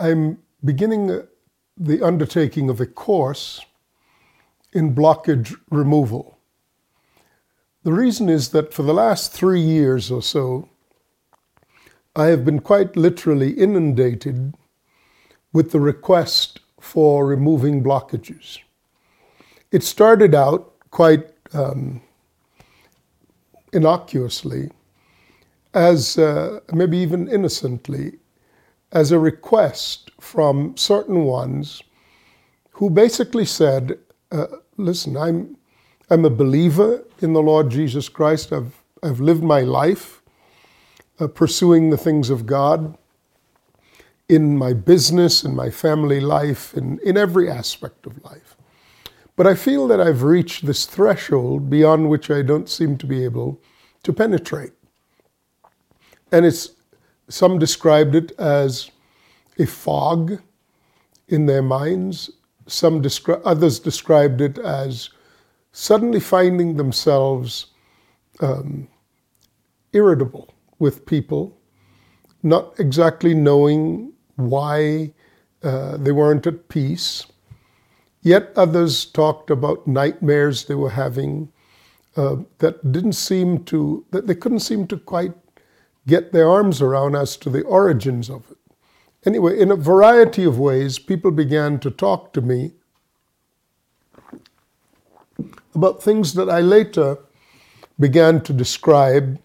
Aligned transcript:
I'm 0.00 0.38
beginning 0.64 1.26
the 1.76 2.02
undertaking 2.02 2.70
of 2.70 2.80
a 2.80 2.86
course 2.86 3.60
in 4.72 4.94
blockage 4.94 5.54
removal. 5.70 6.38
The 7.82 7.92
reason 7.92 8.30
is 8.30 8.48
that 8.50 8.72
for 8.72 8.82
the 8.82 8.94
last 8.94 9.32
three 9.32 9.60
years 9.60 10.10
or 10.10 10.22
so, 10.22 10.70
I 12.16 12.26
have 12.26 12.46
been 12.46 12.60
quite 12.60 12.96
literally 12.96 13.50
inundated 13.50 14.54
with 15.52 15.70
the 15.70 15.80
request 15.80 16.60
for 16.80 17.26
removing 17.26 17.84
blockages. 17.84 18.58
It 19.70 19.82
started 19.82 20.34
out 20.34 20.72
quite 20.90 21.28
um, 21.52 22.00
innocuously, 23.74 24.70
as 25.74 26.16
uh, 26.16 26.60
maybe 26.72 26.96
even 26.96 27.28
innocently, 27.28 28.19
as 28.92 29.12
a 29.12 29.18
request 29.18 30.10
from 30.20 30.76
certain 30.76 31.24
ones 31.24 31.82
who 32.72 32.90
basically 32.90 33.44
said, 33.44 33.98
uh, 34.32 34.46
Listen, 34.76 35.16
I'm, 35.16 35.56
I'm 36.08 36.24
a 36.24 36.30
believer 36.30 37.04
in 37.20 37.34
the 37.34 37.42
Lord 37.42 37.70
Jesus 37.70 38.08
Christ. 38.08 38.52
I've, 38.52 38.82
I've 39.02 39.20
lived 39.20 39.42
my 39.42 39.60
life 39.60 40.22
uh, 41.18 41.26
pursuing 41.26 41.90
the 41.90 41.98
things 41.98 42.30
of 42.30 42.46
God 42.46 42.96
in 44.28 44.56
my 44.56 44.72
business, 44.72 45.44
in 45.44 45.54
my 45.54 45.70
family 45.70 46.20
life, 46.20 46.72
in, 46.74 46.98
in 47.00 47.16
every 47.16 47.50
aspect 47.50 48.06
of 48.06 48.24
life. 48.24 48.56
But 49.36 49.46
I 49.46 49.54
feel 49.54 49.86
that 49.88 50.00
I've 50.00 50.22
reached 50.22 50.64
this 50.64 50.86
threshold 50.86 51.68
beyond 51.68 52.08
which 52.08 52.30
I 52.30 52.42
don't 52.42 52.68
seem 52.68 52.96
to 52.98 53.06
be 53.06 53.24
able 53.24 53.60
to 54.02 54.12
penetrate. 54.12 54.72
And 56.32 56.46
it's, 56.46 56.70
some 57.30 57.58
described 57.58 58.14
it 58.14 58.32
as 58.38 58.90
a 59.58 59.66
fog 59.66 60.40
in 61.28 61.46
their 61.46 61.62
minds. 61.62 62.30
Some 62.66 63.00
descri- 63.00 63.40
others 63.44 63.78
described 63.78 64.40
it 64.40 64.58
as 64.58 65.10
suddenly 65.72 66.20
finding 66.20 66.76
themselves 66.76 67.66
um, 68.40 68.88
irritable 69.92 70.52
with 70.78 71.06
people, 71.06 71.56
not 72.42 72.78
exactly 72.80 73.32
knowing 73.32 74.12
why 74.36 75.12
uh, 75.62 75.96
they 75.98 76.12
weren't 76.12 76.46
at 76.46 76.68
peace. 76.68 77.26
Yet 78.22 78.52
others 78.56 79.04
talked 79.04 79.50
about 79.50 79.86
nightmares 79.86 80.64
they 80.64 80.74
were 80.74 80.90
having 80.90 81.52
uh, 82.16 82.36
that 82.58 82.92
didn't 82.92 83.12
seem 83.12 83.64
to, 83.64 84.04
that 84.10 84.26
they 84.26 84.34
couldn't 84.34 84.60
seem 84.60 84.86
to 84.88 84.98
quite 84.98 85.32
get 86.10 86.32
their 86.32 86.50
arms 86.50 86.82
around 86.82 87.14
as 87.14 87.36
to 87.38 87.48
the 87.48 87.62
origins 87.62 88.28
of 88.28 88.50
it. 88.50 88.58
Anyway, 89.24 89.58
in 89.58 89.70
a 89.70 89.76
variety 89.76 90.44
of 90.44 90.58
ways, 90.58 90.98
people 90.98 91.30
began 91.30 91.78
to 91.78 91.90
talk 91.90 92.32
to 92.32 92.40
me 92.40 92.72
about 95.74 96.02
things 96.02 96.34
that 96.34 96.50
I 96.50 96.60
later 96.60 97.16
began 97.98 98.40
to 98.42 98.52
describe 98.52 99.38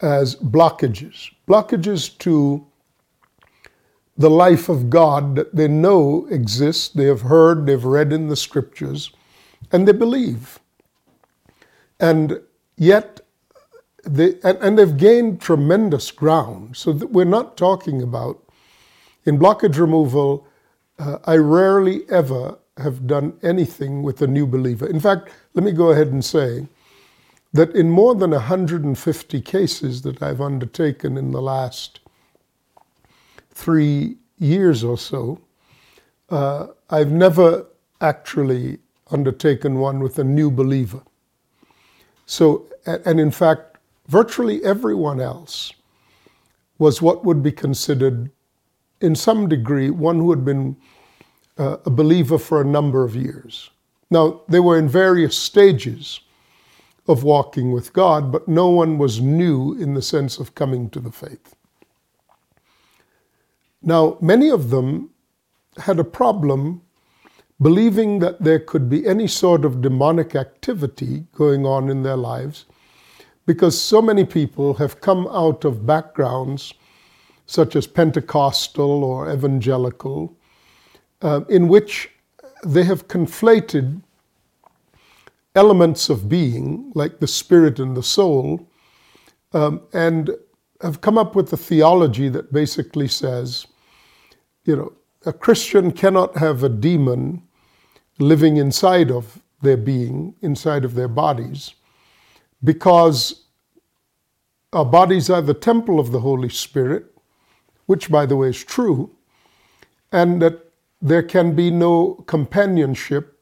as 0.00 0.34
blockages. 0.36 1.30
Blockages 1.46 2.18
to 2.18 2.66
the 4.16 4.30
life 4.30 4.68
of 4.68 4.90
God 4.90 5.36
that 5.36 5.54
they 5.54 5.68
know 5.68 6.26
exists, 6.30 6.88
they 6.88 7.04
have 7.04 7.22
heard, 7.22 7.66
they've 7.66 7.84
read 7.84 8.12
in 8.12 8.28
the 8.28 8.36
scriptures, 8.36 9.12
and 9.70 9.86
they 9.86 9.92
believe. 9.92 10.58
And 11.98 12.40
yet, 12.76 13.20
they, 14.04 14.34
and, 14.42 14.58
and 14.58 14.78
they've 14.78 14.96
gained 14.96 15.40
tremendous 15.40 16.10
ground. 16.10 16.76
So 16.76 16.92
we're 16.92 17.24
not 17.24 17.56
talking 17.56 18.02
about, 18.02 18.42
in 19.24 19.38
blockage 19.38 19.78
removal, 19.78 20.46
uh, 20.98 21.18
I 21.24 21.36
rarely 21.36 22.08
ever 22.10 22.58
have 22.78 23.06
done 23.06 23.38
anything 23.42 24.02
with 24.02 24.22
a 24.22 24.26
new 24.26 24.46
believer. 24.46 24.86
In 24.86 25.00
fact, 25.00 25.30
let 25.54 25.64
me 25.64 25.72
go 25.72 25.90
ahead 25.90 26.08
and 26.08 26.24
say 26.24 26.66
that 27.52 27.74
in 27.74 27.90
more 27.90 28.14
than 28.14 28.30
150 28.30 29.40
cases 29.40 30.02
that 30.02 30.22
I've 30.22 30.40
undertaken 30.40 31.16
in 31.16 31.32
the 31.32 31.42
last 31.42 32.00
three 33.50 34.16
years 34.38 34.84
or 34.84 34.96
so, 34.96 35.40
uh, 36.30 36.68
I've 36.88 37.10
never 37.10 37.66
actually 38.00 38.78
undertaken 39.10 39.78
one 39.78 39.98
with 39.98 40.18
a 40.18 40.24
new 40.24 40.50
believer. 40.50 41.02
So, 42.26 42.66
and 42.86 43.18
in 43.18 43.30
fact, 43.30 43.69
virtually 44.10 44.62
everyone 44.64 45.20
else 45.20 45.72
was 46.78 47.00
what 47.00 47.24
would 47.24 47.42
be 47.44 47.52
considered, 47.52 48.28
in 49.00 49.14
some 49.14 49.48
degree, 49.48 49.88
one 49.88 50.18
who 50.18 50.30
had 50.30 50.44
been 50.44 50.76
uh, 51.58 51.76
a 51.86 51.90
believer 51.90 52.36
for 52.36 52.60
a 52.60 52.64
number 52.64 53.04
of 53.04 53.14
years. 53.14 53.70
Now, 54.10 54.42
they 54.48 54.58
were 54.58 54.76
in 54.76 54.88
various 54.88 55.36
stages 55.36 56.20
of 57.06 57.22
walking 57.22 57.70
with 57.70 57.92
God, 57.92 58.32
but 58.32 58.48
no 58.48 58.68
one 58.68 58.98
was 58.98 59.20
new 59.20 59.74
in 59.74 59.94
the 59.94 60.02
sense 60.02 60.38
of 60.38 60.56
coming 60.56 60.90
to 60.90 60.98
the 60.98 61.12
faith. 61.12 61.54
Now, 63.80 64.18
many 64.20 64.50
of 64.50 64.70
them 64.70 65.10
had 65.76 66.00
a 66.00 66.04
problem 66.04 66.82
believing 67.62 68.18
that 68.18 68.42
there 68.42 68.58
could 68.58 68.88
be 68.88 69.06
any 69.06 69.28
sort 69.28 69.64
of 69.64 69.80
demonic 69.80 70.34
activity 70.34 71.26
going 71.32 71.64
on 71.64 71.88
in 71.88 72.02
their 72.02 72.16
lives 72.16 72.64
because 73.46 73.80
so 73.80 74.00
many 74.00 74.24
people 74.24 74.74
have 74.74 75.00
come 75.00 75.26
out 75.28 75.64
of 75.64 75.86
backgrounds 75.86 76.74
such 77.46 77.74
as 77.74 77.86
Pentecostal 77.86 79.02
or 79.02 79.32
evangelical, 79.32 80.36
uh, 81.22 81.40
in 81.48 81.66
which 81.66 82.08
they 82.64 82.84
have 82.84 83.08
conflated 83.08 84.00
elements 85.56 86.08
of 86.08 86.28
being, 86.28 86.92
like 86.94 87.18
the 87.18 87.26
spirit 87.26 87.80
and 87.80 87.96
the 87.96 88.02
soul, 88.02 88.68
um, 89.52 89.82
and 89.92 90.30
have 90.80 91.00
come 91.00 91.18
up 91.18 91.34
with 91.34 91.52
a 91.52 91.56
theology 91.56 92.28
that 92.28 92.52
basically 92.52 93.08
says, 93.08 93.66
you 94.64 94.76
know, 94.76 94.92
a 95.26 95.32
Christian 95.32 95.90
cannot 95.90 96.36
have 96.36 96.62
a 96.62 96.68
demon 96.68 97.42
living 98.18 98.58
inside 98.58 99.10
of 99.10 99.42
their 99.60 99.76
being, 99.76 100.34
inside 100.40 100.84
of 100.84 100.94
their 100.94 101.08
bodies, 101.08 101.74
because 102.62 103.44
our 104.72 104.84
bodies 104.84 105.30
are 105.30 105.42
the 105.42 105.54
temple 105.54 105.98
of 105.98 106.12
the 106.12 106.20
Holy 106.20 106.48
Spirit, 106.48 107.06
which, 107.86 108.10
by 108.10 108.26
the 108.26 108.36
way, 108.36 108.48
is 108.48 108.62
true, 108.62 109.10
and 110.12 110.40
that 110.42 110.70
there 111.02 111.22
can 111.22 111.54
be 111.54 111.70
no 111.70 112.24
companionship 112.26 113.38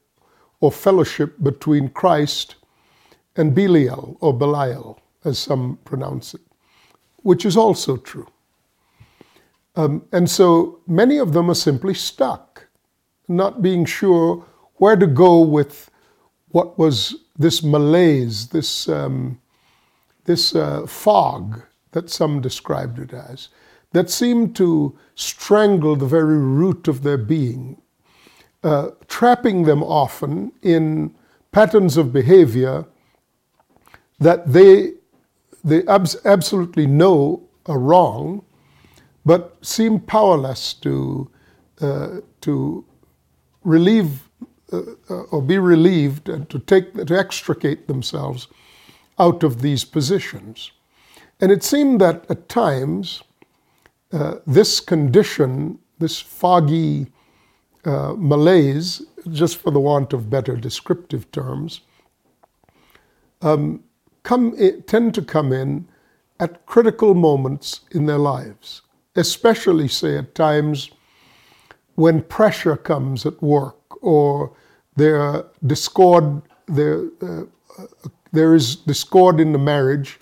or 0.60 0.72
fellowship 0.72 1.36
between 1.42 1.88
Christ 1.88 2.56
and 3.36 3.54
Belial 3.54 4.16
or 4.20 4.32
Belial, 4.32 5.00
as 5.24 5.38
some 5.38 5.78
pronounce 5.84 6.34
it, 6.34 6.40
which 7.22 7.44
is 7.44 7.56
also 7.56 7.96
true. 7.96 8.28
Um, 9.76 10.04
and 10.12 10.28
so 10.28 10.80
many 10.86 11.18
of 11.18 11.32
them 11.32 11.50
are 11.50 11.54
simply 11.54 11.94
stuck, 11.94 12.66
not 13.28 13.62
being 13.62 13.84
sure 13.84 14.44
where 14.76 14.96
to 14.96 15.06
go 15.06 15.40
with 15.40 15.90
what 16.50 16.78
was 16.78 17.14
this 17.38 17.62
malaise, 17.62 18.48
this, 18.48 18.88
um, 18.88 19.40
this 20.24 20.54
uh, 20.54 20.86
fog 20.86 21.62
that 21.92 22.10
some 22.10 22.40
described 22.40 22.98
it 22.98 23.12
as, 23.12 23.48
that 23.92 24.10
seemed 24.10 24.54
to 24.56 24.96
strangle 25.14 25.96
the 25.96 26.06
very 26.06 26.38
root 26.38 26.88
of 26.88 27.02
their 27.02 27.18
being, 27.18 27.80
uh, 28.62 28.90
trapping 29.06 29.64
them 29.64 29.82
often 29.82 30.52
in 30.62 31.14
patterns 31.52 31.96
of 31.96 32.12
behavior 32.12 32.84
that 34.20 34.52
they, 34.52 34.92
they 35.64 35.86
abs- 35.86 36.16
absolutely 36.24 36.86
know 36.86 37.42
are 37.66 37.78
wrong, 37.78 38.44
but 39.24 39.56
seem 39.62 40.00
powerless 40.00 40.74
to, 40.74 41.30
uh, 41.80 42.20
to 42.40 42.84
relieve 43.64 44.27
or 44.70 45.42
be 45.42 45.58
relieved 45.58 46.28
and 46.28 46.48
to, 46.50 46.58
take, 46.58 46.94
to 46.94 47.18
extricate 47.18 47.86
themselves 47.86 48.48
out 49.18 49.42
of 49.42 49.62
these 49.62 49.84
positions. 49.84 50.72
And 51.40 51.52
it 51.52 51.62
seemed 51.62 52.00
that 52.00 52.26
at 52.30 52.48
times, 52.48 53.22
uh, 54.12 54.36
this 54.46 54.80
condition, 54.80 55.78
this 55.98 56.20
foggy 56.20 57.06
uh, 57.84 58.14
malaise, 58.16 59.02
just 59.30 59.56
for 59.56 59.70
the 59.70 59.80
want 59.80 60.12
of 60.12 60.30
better 60.30 60.56
descriptive 60.56 61.30
terms, 61.32 61.80
um, 63.42 63.84
come 64.22 64.54
in, 64.54 64.82
tend 64.82 65.14
to 65.14 65.22
come 65.22 65.52
in 65.52 65.86
at 66.40 66.66
critical 66.66 67.14
moments 67.14 67.80
in 67.92 68.06
their 68.06 68.18
lives, 68.18 68.82
especially, 69.16 69.88
say, 69.88 70.18
at 70.18 70.34
times 70.34 70.90
when 71.98 72.22
pressure 72.22 72.76
comes 72.76 73.26
at 73.26 73.42
work 73.42 73.78
or 74.02 74.52
there 74.96 75.44
discord, 75.66 76.42
there, 76.66 77.08
uh, 77.20 77.44
there 78.32 78.54
is 78.54 78.76
discord 78.76 79.40
in 79.40 79.52
the 79.52 79.58
marriage, 79.58 80.18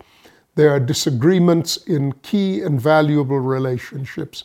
there 0.55 0.71
are 0.71 0.79
disagreements 0.79 1.77
in 1.77 2.13
key 2.23 2.61
and 2.61 2.81
valuable 2.81 3.39
relationships 3.39 4.43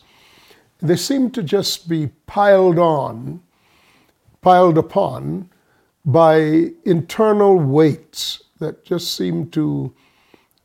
they 0.83 0.97
seem 0.97 1.31
to 1.31 1.41
just 1.41 1.87
be 1.87 2.07
piled 2.25 2.77
on, 2.77 3.41
piled 4.41 4.77
upon 4.77 5.49
by 6.05 6.69
internal 6.83 7.57
weights 7.57 8.43
that 8.59 8.83
just 8.83 9.15
seem 9.15 9.49
to 9.51 9.93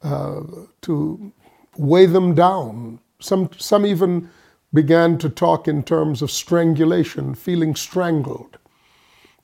uh, 0.03 0.43
to 0.83 1.33
weigh 1.77 2.07
them 2.07 2.35
down. 2.35 2.99
Some 3.21 3.49
some 3.57 3.87
even 3.87 4.29
began 4.73 5.19
to 5.19 5.29
talk 5.29 5.69
in 5.69 5.83
terms 5.83 6.23
of 6.23 6.31
strangulation, 6.31 7.35
feeling 7.35 7.75
strangled, 7.75 8.59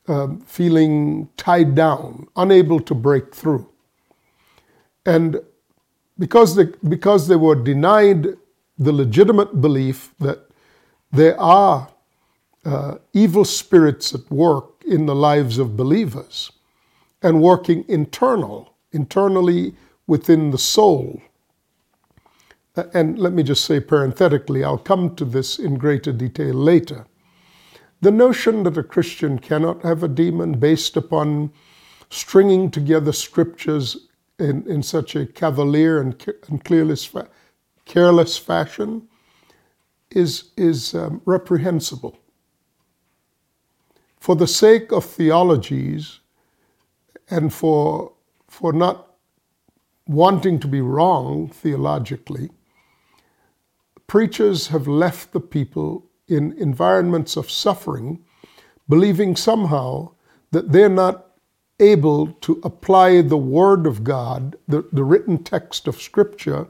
uh, 0.09 0.29
feeling 0.47 1.29
tied 1.37 1.75
down, 1.75 2.27
unable 2.37 2.81
to 2.81 2.95
break 2.95 3.35
through, 3.35 3.69
and 5.07 5.41
because 6.19 6.57
they 6.57 6.67
because 6.89 7.29
they 7.29 7.37
were 7.37 7.55
denied 7.55 8.27
the 8.79 8.93
legitimate 8.93 9.61
belief 9.61 10.15
that 10.21 10.47
there 11.13 11.39
are 11.41 11.89
uh, 12.65 12.97
evil 13.13 13.45
spirits 13.45 14.15
at 14.15 14.31
work 14.31 14.83
in 14.87 15.07
the 15.07 15.15
lives 15.15 15.59
of 15.59 15.77
believers 15.77 16.53
and 17.23 17.41
working 17.43 17.85
internal, 17.89 18.75
internally 18.93 19.75
within 20.07 20.51
the 20.51 20.59
soul. 20.59 21.23
And 22.77 23.19
let 23.19 23.33
me 23.33 23.45
just 23.45 23.65
say 23.65 23.79
parenthetically, 23.79 24.65
I'll 24.65 24.79
come 24.79 25.15
to 25.17 25.25
this 25.25 25.59
in 25.59 25.77
greater 25.77 26.13
detail 26.13 26.55
later. 26.55 27.07
The 28.01 28.11
notion 28.11 28.65
that 28.65 28.77
a 28.77 28.83
Christian 28.83 29.39
cannot 29.39 29.83
have 29.83 30.03
a 30.03 30.09
demon 30.09 30.59
based 30.59 30.97
upon 30.97 31.53
stringing 32.11 32.71
together 32.71 33.13
scriptures 33.13 34.09
in, 34.39 34.69
in 34.69 34.83
such 34.83 35.15
a 35.15 35.25
cavalier 35.25 36.01
and, 36.01 36.35
and 36.49 36.65
careless, 36.65 37.11
careless 37.85 38.37
fashion 38.37 39.07
is, 40.11 40.51
is 40.57 40.95
um, 40.95 41.23
reprehensible. 41.25 42.19
For 44.19 44.35
the 44.35 44.47
sake 44.47 44.91
of 44.91 45.05
theologies 45.05 46.21
and 47.31 47.53
for, 47.53 48.13
for 48.49 48.73
not 48.73 49.15
wanting 50.07 50.59
to 50.61 50.69
be 50.69 50.81
wrong 50.81 51.49
theologically, 51.49 52.51
preachers 54.07 54.69
have 54.69 54.87
left 54.87 55.33
the 55.33 55.41
people 55.41 56.07
in 56.29 56.53
environments 56.59 57.37
of 57.37 57.51
suffering, 57.51 58.25
believing 58.89 59.37
somehow 59.37 60.11
that 60.51 60.73
they're 60.73 60.89
not 60.89 61.27
able 61.81 62.29
to 62.35 62.61
apply 62.63 63.21
the 63.21 63.37
Word 63.37 63.87
of 63.87 64.05
God, 64.05 64.57
the, 64.69 64.89
the 64.93 65.05
written 65.05 65.43
text 65.43 65.89
of 65.89 66.01
Scripture, 66.01 66.69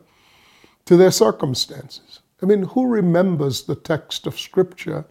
to 0.86 0.96
their 0.96 1.10
circumstances. 1.10 2.20
I 2.42 2.46
mean, 2.46 2.62
who 2.62 2.86
remembers 2.86 3.62
the 3.62 3.76
text 3.76 4.26
of 4.26 4.38
Scripture 4.38 5.04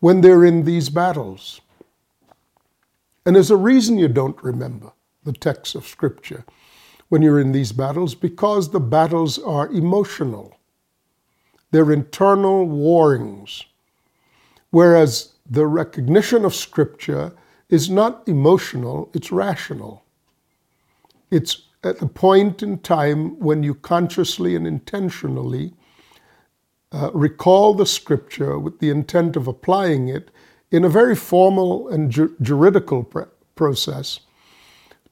when 0.00 0.20
they're 0.20 0.44
in 0.44 0.64
these 0.64 0.88
battles? 0.88 1.60
And 3.24 3.36
there's 3.36 3.50
a 3.50 3.56
reason 3.56 3.98
you 3.98 4.08
don't 4.08 4.42
remember 4.42 4.92
the 5.24 5.32
text 5.32 5.74
of 5.74 5.86
Scripture 5.86 6.44
when 7.08 7.22
you're 7.22 7.40
in 7.40 7.52
these 7.52 7.72
battles 7.72 8.14
because 8.14 8.70
the 8.70 8.80
battles 8.80 9.38
are 9.38 9.68
emotional. 9.68 10.56
They're 11.72 11.92
internal 11.92 12.66
warrings. 12.66 13.64
Whereas 14.70 15.34
the 15.50 15.66
recognition 15.66 16.44
of 16.44 16.54
Scripture 16.54 17.34
is 17.70 17.90
not 17.90 18.28
emotional, 18.28 19.10
it's 19.14 19.32
rational. 19.32 20.04
It's 21.30 21.62
at 21.84 21.98
the 21.98 22.06
point 22.06 22.62
in 22.62 22.78
time 22.78 23.40
when 23.40 23.62
you 23.62 23.74
consciously 23.74 24.54
and 24.54 24.66
intentionally 24.66 25.74
uh, 26.92 27.10
recall 27.14 27.74
the 27.74 27.86
scripture 27.86 28.58
with 28.58 28.78
the 28.78 28.90
intent 28.90 29.36
of 29.36 29.48
applying 29.48 30.08
it 30.08 30.30
in 30.70 30.84
a 30.84 30.90
very 30.90 31.16
formal 31.16 31.88
and 31.88 32.10
ju- 32.10 32.36
juridical 32.42 33.04
pr- 33.04 33.22
process 33.54 34.20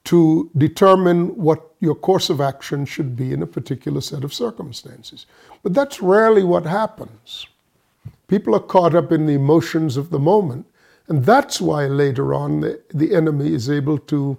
to 0.05 0.51
determine 0.57 1.29
what 1.37 1.73
your 1.81 1.95
course 1.95 2.31
of 2.31 2.41
action 2.41 2.85
should 2.85 3.17
be 3.17 3.33
in 3.33 3.43
a 3.43 3.47
particular 3.47 4.01
set 4.01 4.25
of 4.25 4.35
circumstances. 4.35 5.27
But 5.63 5.75
that's 5.75 6.01
rarely 6.01 6.43
what 6.43 6.65
happens. 6.65 7.47
People 8.29 8.55
are 8.55 8.61
caught 8.61 8.95
up 8.95 9.13
in 9.13 9.27
the 9.27 9.35
emotions 9.35 9.97
of 9.97 10.11
the 10.11 10.19
moment, 10.19 10.67
and 11.09 11.25
that's 11.25 11.61
why 11.61 11.87
later 11.87 12.33
on 12.33 12.61
the, 12.61 12.81
the 12.95 13.15
enemy 13.15 13.53
is 13.53 13.69
able 13.69 13.99
to, 13.99 14.39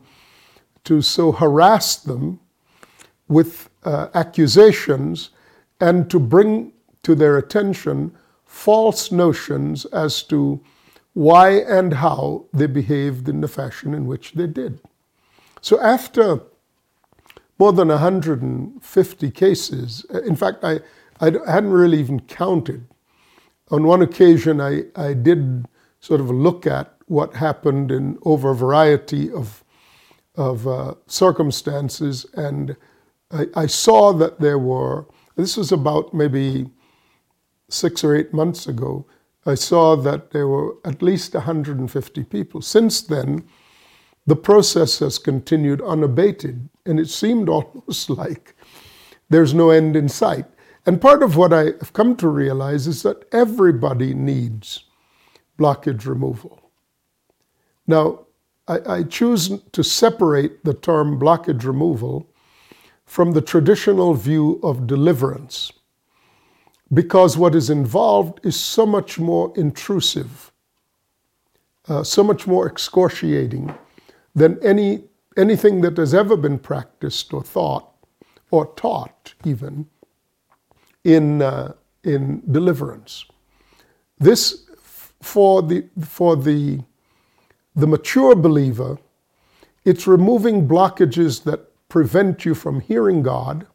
to 0.86 1.02
so 1.02 1.32
harass 1.32 1.98
them 1.98 2.40
with 3.28 3.70
uh, 3.84 4.08
accusations 4.14 5.30
and 5.80 6.10
to 6.10 6.20
bring 6.20 6.72
to 7.04 7.16
their 7.16 7.38
attention 7.38 8.16
false 8.46 9.12
notions 9.12 9.86
as 9.86 10.24
to 10.24 10.60
why 11.14 11.50
and 11.50 11.94
how 11.94 12.46
they 12.54 12.68
behaved 12.68 13.28
in 13.28 13.42
the 13.42 13.48
fashion 13.48 13.94
in 13.94 14.06
which 14.06 14.34
they 14.34 14.48
did. 14.48 14.80
So 15.62 15.80
after 15.80 16.42
more 17.60 17.72
than 17.72 17.90
150 17.90 19.32
cases, 19.32 20.06
uh, 20.14 20.22
in 20.24 20.36
fact, 20.36 20.64
I, 20.64 20.80
I 21.20 21.26
hadn't 21.26 21.72
really 21.72 22.00
even 22.00 22.22
counted. 22.22 22.88
On 23.70 23.86
one 23.86 24.02
occasion, 24.02 24.60
I, 24.60 24.86
I 24.96 25.14
did 25.14 25.68
sort 26.00 26.20
of 26.20 26.32
look 26.32 26.66
at 26.66 26.96
what 27.06 27.36
happened 27.36 27.92
in 27.92 28.18
over 28.24 28.50
a 28.50 28.56
variety 28.56 29.32
of, 29.32 29.64
of 30.36 30.68
uh, 30.68 30.96
circumstances, 31.06 32.26
and 32.34 32.76
I, 33.30 33.46
I 33.56 33.66
saw 33.68 34.12
that 34.14 34.40
there 34.40 34.58
were, 34.58 35.06
this 35.36 35.56
was 35.56 35.72
about 35.72 36.14
maybe 36.14 36.70
six 37.70 38.04
or 38.04 38.16
eight 38.16 38.34
months 38.34 38.68
ago, 38.68 39.06
I 39.46 39.56
saw 39.56 39.96
that 39.98 40.32
there 40.32 40.48
were 40.48 40.76
at 40.86 41.02
least 41.02 41.34
150 41.34 42.24
people. 42.26 42.62
Since 42.62 43.02
then, 43.04 43.44
the 44.26 44.36
process 44.36 45.00
has 45.00 45.18
continued 45.18 45.82
unabated, 45.82 46.70
and 46.86 47.00
it 47.00 47.10
seemed 47.10 47.50
almost 47.58 48.10
like 48.10 48.56
there's 49.30 49.54
no 49.54 49.70
end 49.70 49.96
in 49.96 50.10
sight. 50.10 50.46
And 50.86 51.02
part 51.02 51.22
of 51.22 51.38
what 51.38 51.54
I 51.54 51.66
have 51.66 51.94
come 51.94 52.16
to 52.18 52.28
realize 52.28 52.88
is 52.88 53.04
that 53.04 53.26
everybody 53.34 54.14
needs 54.14 54.86
blockage 55.58 56.06
removal. 56.06 56.72
Now, 57.86 58.26
I, 58.68 58.80
I 58.88 59.04
choose 59.04 59.60
to 59.72 59.84
separate 59.84 60.64
the 60.64 60.74
term 60.74 61.20
blockage 61.20 61.64
removal 61.64 62.28
from 63.06 63.34
the 63.34 63.42
traditional 63.42 64.14
view 64.14 64.60
of 64.64 64.88
deliverance 64.88 65.72
because 66.94 67.38
what 67.38 67.56
is 67.56 67.70
involved 67.70 68.40
is 68.44 68.60
so 68.60 68.86
much 68.86 69.20
more 69.20 69.54
intrusive, 69.56 70.52
uh, 71.88 72.04
so 72.04 72.24
much 72.24 72.48
more 72.48 72.68
excoriating 72.68 73.74
than 74.36 74.60
any, 74.64 75.04
anything 75.38 75.82
that 75.82 75.98
has 75.98 76.14
ever 76.14 76.38
been 76.38 76.60
practiced 76.60 77.34
or 77.34 77.44
thought 77.44 77.92
or 78.50 78.66
taught 78.76 79.34
even 79.46 79.88
in, 81.04 81.42
uh, 81.42 81.74
in 82.04 82.42
deliverance. 82.52 83.26
This, 84.20 84.70
for, 85.22 85.62
the, 85.62 85.86
for 86.00 86.36
the, 86.36 86.82
the 87.76 87.88
mature 87.88 88.36
believer, 88.36 88.98
it's 89.86 90.06
removing 90.08 90.68
blockages 90.68 91.44
that 91.44 91.72
prevent 91.90 92.46
you 92.46 92.54
from 92.54 92.82
hearing 92.82 93.24
God 93.24 93.66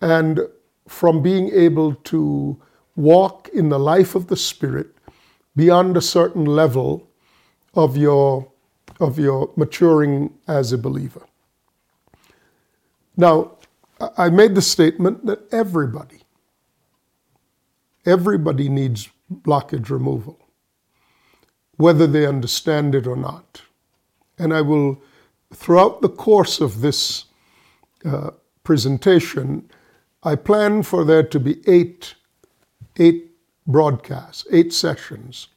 and 0.00 0.40
from 0.86 1.22
being 1.22 1.50
able 1.52 1.94
to 1.94 2.60
walk 2.96 3.48
in 3.52 3.68
the 3.68 3.78
life 3.78 4.14
of 4.14 4.26
the 4.26 4.36
Spirit 4.36 4.88
beyond 5.54 5.96
a 5.96 6.02
certain 6.02 6.44
level 6.44 7.08
of 7.74 7.96
your, 7.96 8.50
of 9.00 9.18
your 9.18 9.50
maturing 9.56 10.32
as 10.46 10.72
a 10.72 10.78
believer. 10.78 11.26
Now, 13.16 13.52
I 14.16 14.30
made 14.30 14.54
the 14.54 14.62
statement 14.62 15.26
that 15.26 15.52
everybody, 15.52 16.22
everybody 18.06 18.68
needs 18.68 19.08
blockage 19.32 19.90
removal, 19.90 20.38
whether 21.76 22.06
they 22.06 22.26
understand 22.26 22.94
it 22.94 23.06
or 23.06 23.16
not. 23.16 23.62
And 24.38 24.54
I 24.54 24.60
will, 24.60 25.02
throughout 25.52 26.00
the 26.00 26.08
course 26.08 26.60
of 26.60 26.80
this 26.80 27.24
uh, 28.04 28.30
presentation, 28.62 29.68
I 30.22 30.36
plan 30.36 30.82
for 30.82 31.04
there 31.04 31.24
to 31.24 31.40
be 31.40 31.60
eight, 31.68 32.14
eight 32.98 33.32
broadcasts, 33.66 34.46
eight 34.52 34.72
sessions. 34.72 35.48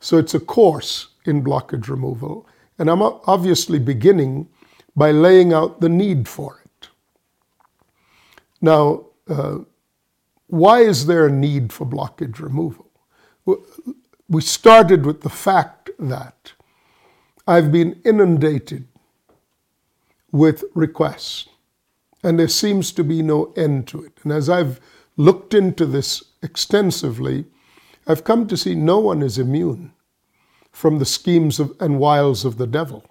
So 0.00 0.18
it's 0.18 0.34
a 0.34 0.40
course 0.40 1.08
in 1.26 1.42
blockage 1.42 1.88
removal. 1.88 2.46
And 2.78 2.90
I'm 2.90 3.02
obviously 3.02 3.78
beginning 3.78 4.48
by 4.94 5.10
laying 5.10 5.52
out 5.52 5.80
the 5.80 5.88
need 5.88 6.28
for 6.28 6.62
it. 6.64 6.88
Now, 8.60 9.06
uh, 9.28 9.58
why 10.46 10.80
is 10.80 11.06
there 11.06 11.26
a 11.26 11.32
need 11.32 11.72
for 11.72 11.86
blockage 11.86 12.38
removal? 12.38 12.90
We 14.28 14.40
started 14.40 15.06
with 15.06 15.20
the 15.20 15.30
fact 15.30 15.90
that 15.98 16.52
I've 17.46 17.70
been 17.70 18.00
inundated 18.04 18.88
with 20.32 20.64
requests 20.74 21.48
and 22.22 22.38
there 22.38 22.48
seems 22.48 22.90
to 22.92 23.04
be 23.04 23.22
no 23.22 23.52
end 23.56 23.86
to 23.88 24.02
it. 24.02 24.18
And 24.24 24.32
as 24.32 24.48
I've 24.48 24.80
looked 25.16 25.54
into 25.54 25.86
this 25.86 26.24
extensively, 26.42 27.46
I've 28.06 28.24
come 28.24 28.46
to 28.48 28.56
see 28.56 28.74
no 28.74 28.98
one 28.98 29.22
is 29.22 29.38
immune 29.38 29.92
from 30.76 30.98
the 30.98 31.06
schemes 31.06 31.58
of, 31.58 31.74
and 31.80 31.98
wiles 31.98 32.44
of 32.44 32.58
the 32.58 32.66
devil 32.66 33.02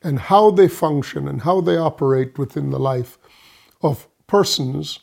and 0.00 0.16
how 0.16 0.48
they 0.48 0.68
function 0.68 1.26
and 1.26 1.42
how 1.42 1.60
they 1.60 1.76
operate 1.76 2.38
within 2.38 2.70
the 2.70 2.78
life 2.78 3.18
of 3.82 4.06
persons 4.28 5.00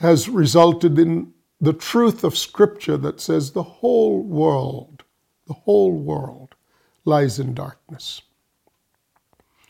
has 0.00 0.28
resulted 0.28 0.98
in 0.98 1.32
the 1.60 1.72
truth 1.72 2.24
of 2.24 2.36
Scripture 2.36 2.96
that 2.96 3.20
says 3.20 3.52
the 3.52 3.62
whole 3.62 4.24
world, 4.24 5.04
the 5.46 5.54
whole 5.54 5.92
world 5.92 6.56
lies 7.04 7.38
in 7.38 7.54
darkness. 7.54 8.22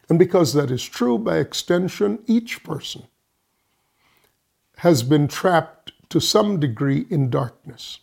And 0.09 0.19
because 0.19 0.55
that 0.55 0.71
is 0.71 0.83
true, 0.83 1.19
by 1.19 1.37
extension, 1.37 2.21
each 2.27 2.65
person 2.65 3.03
has 4.79 5.03
been 5.03 5.29
trapped 5.29 5.93
to 6.09 6.21
some 6.21 6.59
degree 6.59 7.05
in 7.11 7.29
darkness. 7.29 7.99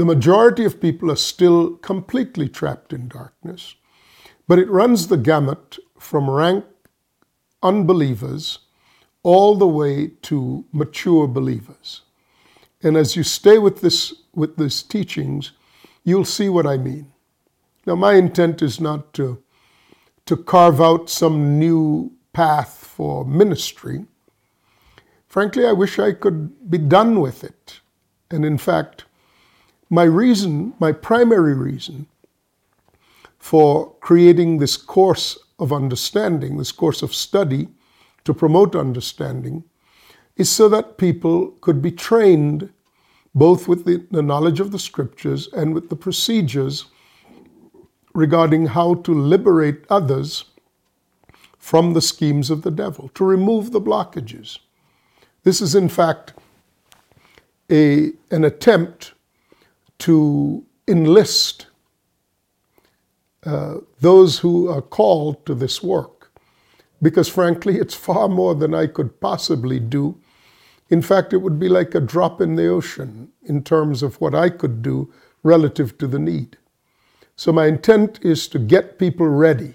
The 0.00 0.06
majority 0.06 0.64
of 0.64 0.80
people 0.80 1.10
are 1.10 1.14
still 1.14 1.76
completely 1.76 2.48
trapped 2.48 2.94
in 2.94 3.06
darkness, 3.06 3.74
but 4.48 4.58
it 4.58 4.70
runs 4.70 5.08
the 5.08 5.18
gamut 5.18 5.76
from 5.98 6.30
rank 6.30 6.64
unbelievers 7.62 8.60
all 9.22 9.56
the 9.56 9.66
way 9.66 10.12
to 10.22 10.64
mature 10.72 11.28
believers. 11.28 12.00
And 12.82 12.96
as 12.96 13.14
you 13.14 13.22
stay 13.22 13.58
with 13.58 13.82
this 13.82 14.14
with 14.34 14.56
these 14.56 14.82
teachings, 14.82 15.52
you'll 16.02 16.24
see 16.24 16.48
what 16.48 16.66
I 16.66 16.78
mean. 16.78 17.12
Now 17.84 17.94
my 17.94 18.14
intent 18.14 18.62
is 18.62 18.80
not 18.80 19.12
to 19.12 19.42
to 20.24 20.34
carve 20.34 20.80
out 20.80 21.10
some 21.10 21.58
new 21.58 22.12
path 22.32 22.86
for 22.96 23.26
ministry. 23.26 24.06
Frankly, 25.28 25.66
I 25.66 25.72
wish 25.72 25.98
I 25.98 26.12
could 26.12 26.70
be 26.70 26.78
done 26.78 27.20
with 27.20 27.44
it. 27.44 27.80
And 28.30 28.46
in 28.46 28.56
fact, 28.56 29.04
my 29.90 30.04
reason, 30.04 30.72
my 30.78 30.92
primary 30.92 31.54
reason 31.54 32.06
for 33.38 33.92
creating 34.00 34.58
this 34.58 34.76
course 34.76 35.38
of 35.58 35.72
understanding, 35.72 36.56
this 36.56 36.72
course 36.72 37.02
of 37.02 37.12
study 37.12 37.68
to 38.24 38.32
promote 38.32 38.76
understanding, 38.76 39.64
is 40.36 40.48
so 40.48 40.68
that 40.68 40.96
people 40.96 41.48
could 41.60 41.82
be 41.82 41.90
trained 41.90 42.72
both 43.34 43.68
with 43.68 43.84
the, 43.84 44.04
the, 44.10 44.22
knowledge 44.22 44.60
of 44.60 44.72
the 44.72 44.78
scriptures 44.78 45.48
and 45.52 45.74
with 45.74 45.88
the 45.88 45.96
procedures 45.96 46.86
regarding 48.14 48.66
how 48.66 48.94
to 48.94 49.12
liberate 49.12 49.84
others 49.88 50.44
from 51.58 51.92
the 51.92 52.00
schemes 52.00 52.50
of 52.50 52.62
the 52.62 52.70
devil, 52.70 53.10
to 53.14 53.24
remove 53.24 53.70
the 53.70 53.80
blockages. 53.80 54.58
This 55.44 55.60
is, 55.60 55.74
in 55.74 55.88
fact, 55.88 56.32
a, 57.70 58.12
an 58.30 58.44
attempt 58.44 59.12
to 60.00 60.64
enlist 60.88 61.66
uh, 63.44 63.76
those 64.00 64.38
who 64.38 64.68
are 64.68 64.82
called 64.82 65.46
to 65.46 65.54
this 65.54 65.82
work. 65.82 66.30
Because 67.00 67.28
frankly, 67.28 67.76
it's 67.76 67.94
far 67.94 68.28
more 68.28 68.54
than 68.54 68.74
I 68.74 68.86
could 68.86 69.20
possibly 69.20 69.80
do. 69.80 70.20
In 70.90 71.00
fact, 71.00 71.32
it 71.32 71.38
would 71.38 71.58
be 71.58 71.68
like 71.68 71.94
a 71.94 72.00
drop 72.00 72.40
in 72.40 72.56
the 72.56 72.66
ocean 72.66 73.30
in 73.42 73.62
terms 73.62 74.02
of 74.02 74.20
what 74.20 74.34
I 74.34 74.50
could 74.50 74.82
do 74.82 75.12
relative 75.42 75.96
to 75.98 76.06
the 76.06 76.18
need. 76.18 76.58
So, 77.36 77.52
my 77.52 77.66
intent 77.66 78.18
is 78.22 78.48
to 78.48 78.58
get 78.58 78.98
people 78.98 79.26
ready. 79.26 79.74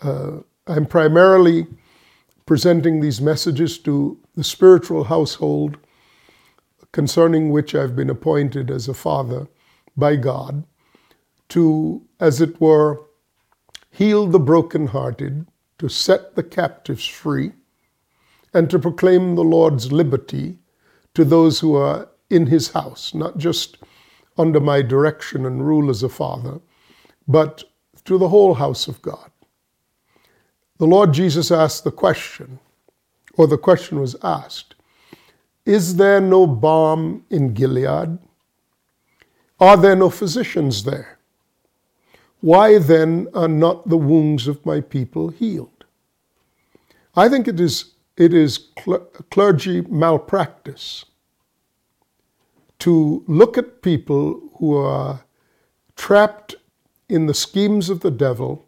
Uh, 0.00 0.40
I'm 0.68 0.86
primarily 0.86 1.66
presenting 2.46 3.00
these 3.00 3.20
messages 3.20 3.78
to 3.78 4.16
the 4.36 4.44
spiritual 4.44 5.04
household 5.04 5.78
concerning 6.94 7.50
which 7.50 7.74
I've 7.74 7.96
been 7.96 8.08
appointed 8.08 8.70
as 8.70 8.86
a 8.86 8.94
father 8.94 9.48
by 9.96 10.14
God, 10.14 10.62
to, 11.48 12.00
as 12.20 12.40
it 12.40 12.60
were, 12.60 13.02
heal 13.90 14.28
the 14.28 14.38
brokenhearted, 14.38 15.44
to 15.80 15.88
set 15.88 16.36
the 16.36 16.44
captives 16.44 17.04
free, 17.04 17.50
and 18.54 18.70
to 18.70 18.78
proclaim 18.78 19.34
the 19.34 19.42
Lord's 19.42 19.90
liberty 19.90 20.56
to 21.14 21.24
those 21.24 21.58
who 21.58 21.74
are 21.74 22.08
in 22.30 22.46
his 22.46 22.70
house, 22.70 23.12
not 23.12 23.38
just 23.38 23.78
under 24.38 24.60
my 24.60 24.80
direction 24.80 25.44
and 25.44 25.66
rule 25.66 25.90
as 25.90 26.04
a 26.04 26.08
father, 26.08 26.60
but 27.26 27.64
to 28.04 28.18
the 28.18 28.28
whole 28.28 28.54
house 28.54 28.86
of 28.86 29.02
God. 29.02 29.32
The 30.78 30.86
Lord 30.86 31.12
Jesus 31.12 31.50
asked 31.50 31.82
the 31.82 31.90
question, 31.90 32.60
or 33.36 33.48
the 33.48 33.58
question 33.58 33.98
was 33.98 34.14
asked 34.22 34.73
is 35.66 35.96
there 35.96 36.20
no 36.20 36.46
balm 36.46 37.24
in 37.30 37.54
Gilead? 37.54 38.18
Are 39.60 39.76
there 39.76 39.96
no 39.96 40.10
physicians 40.10 40.84
there? 40.84 41.18
Why 42.40 42.78
then 42.78 43.28
are 43.32 43.48
not 43.48 43.88
the 43.88 43.96
wounds 43.96 44.46
of 44.46 44.66
my 44.66 44.80
people 44.80 45.28
healed? 45.28 45.84
I 47.16 47.28
think 47.28 47.48
it 47.48 47.58
is, 47.58 47.92
it 48.16 48.34
is 48.34 48.58
clergy 49.30 49.80
malpractice 49.82 51.04
to 52.80 53.24
look 53.26 53.56
at 53.56 53.80
people 53.80 54.42
who 54.58 54.76
are 54.76 55.24
trapped 55.96 56.56
in 57.08 57.26
the 57.26 57.34
schemes 57.34 57.88
of 57.88 58.00
the 58.00 58.10
devil 58.10 58.66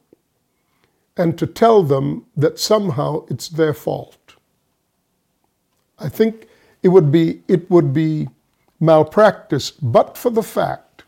and 1.17 1.37
to 1.39 1.47
tell 1.47 1.83
them 1.83 2.25
that 2.37 2.59
somehow 2.59 3.27
it's 3.29 3.49
their 3.49 3.75
fault. 3.75 4.35
I 5.99 6.09
think 6.09 6.46
it 6.83 6.89
would 6.89 7.11
be, 7.11 7.43
it 7.49 7.71
would 7.71 7.93
be 7.93 8.29
malpractice, 8.81 9.71
but 9.71 10.17
for 10.17 10.31
the 10.31 10.43
fact, 10.43 11.05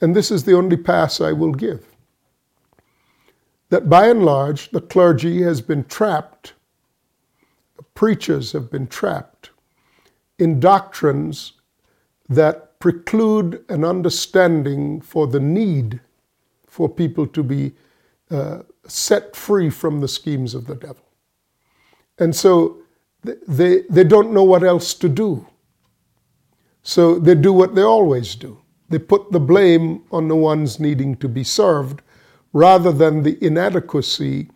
and 0.00 0.14
this 0.14 0.30
is 0.30 0.44
the 0.44 0.54
only 0.54 0.76
pass 0.76 1.20
I 1.20 1.32
will 1.32 1.52
give, 1.52 1.86
that 3.70 3.88
by 3.88 4.08
and 4.08 4.24
large 4.24 4.70
the 4.70 4.80
clergy 4.80 5.42
has 5.42 5.60
been 5.60 5.84
trapped, 5.84 6.54
preachers 7.94 8.52
have 8.52 8.70
been 8.70 8.86
trapped 8.86 9.50
in 10.38 10.60
doctrines 10.60 11.52
that 12.28 12.78
preclude 12.78 13.64
an 13.68 13.84
understanding 13.84 15.00
for 15.00 15.26
the 15.26 15.40
need 15.40 16.00
for 16.66 16.88
people 16.88 17.26
to 17.26 17.42
be 17.42 17.72
uh, 18.30 18.60
set 18.86 19.34
free 19.34 19.68
from 19.68 20.00
the 20.00 20.08
schemes 20.08 20.54
of 20.54 20.66
the 20.66 20.76
devil. 20.76 21.04
And 22.18 22.34
so 22.34 22.78
they, 23.22 23.82
they 23.90 24.04
don't 24.04 24.32
know 24.32 24.44
what 24.44 24.62
else 24.62 24.94
to 24.94 25.08
do. 25.08 25.46
So 26.82 27.18
they 27.18 27.34
do 27.34 27.52
what 27.52 27.74
they 27.74 27.82
always 27.82 28.34
do. 28.34 28.60
They 28.88 28.98
put 28.98 29.30
the 29.30 29.40
blame 29.40 30.04
on 30.10 30.28
the 30.28 30.36
ones 30.36 30.80
needing 30.80 31.16
to 31.16 31.28
be 31.28 31.44
served 31.44 32.02
rather 32.52 32.92
than 32.92 33.22
the 33.22 33.42
inadequacy 33.44 34.50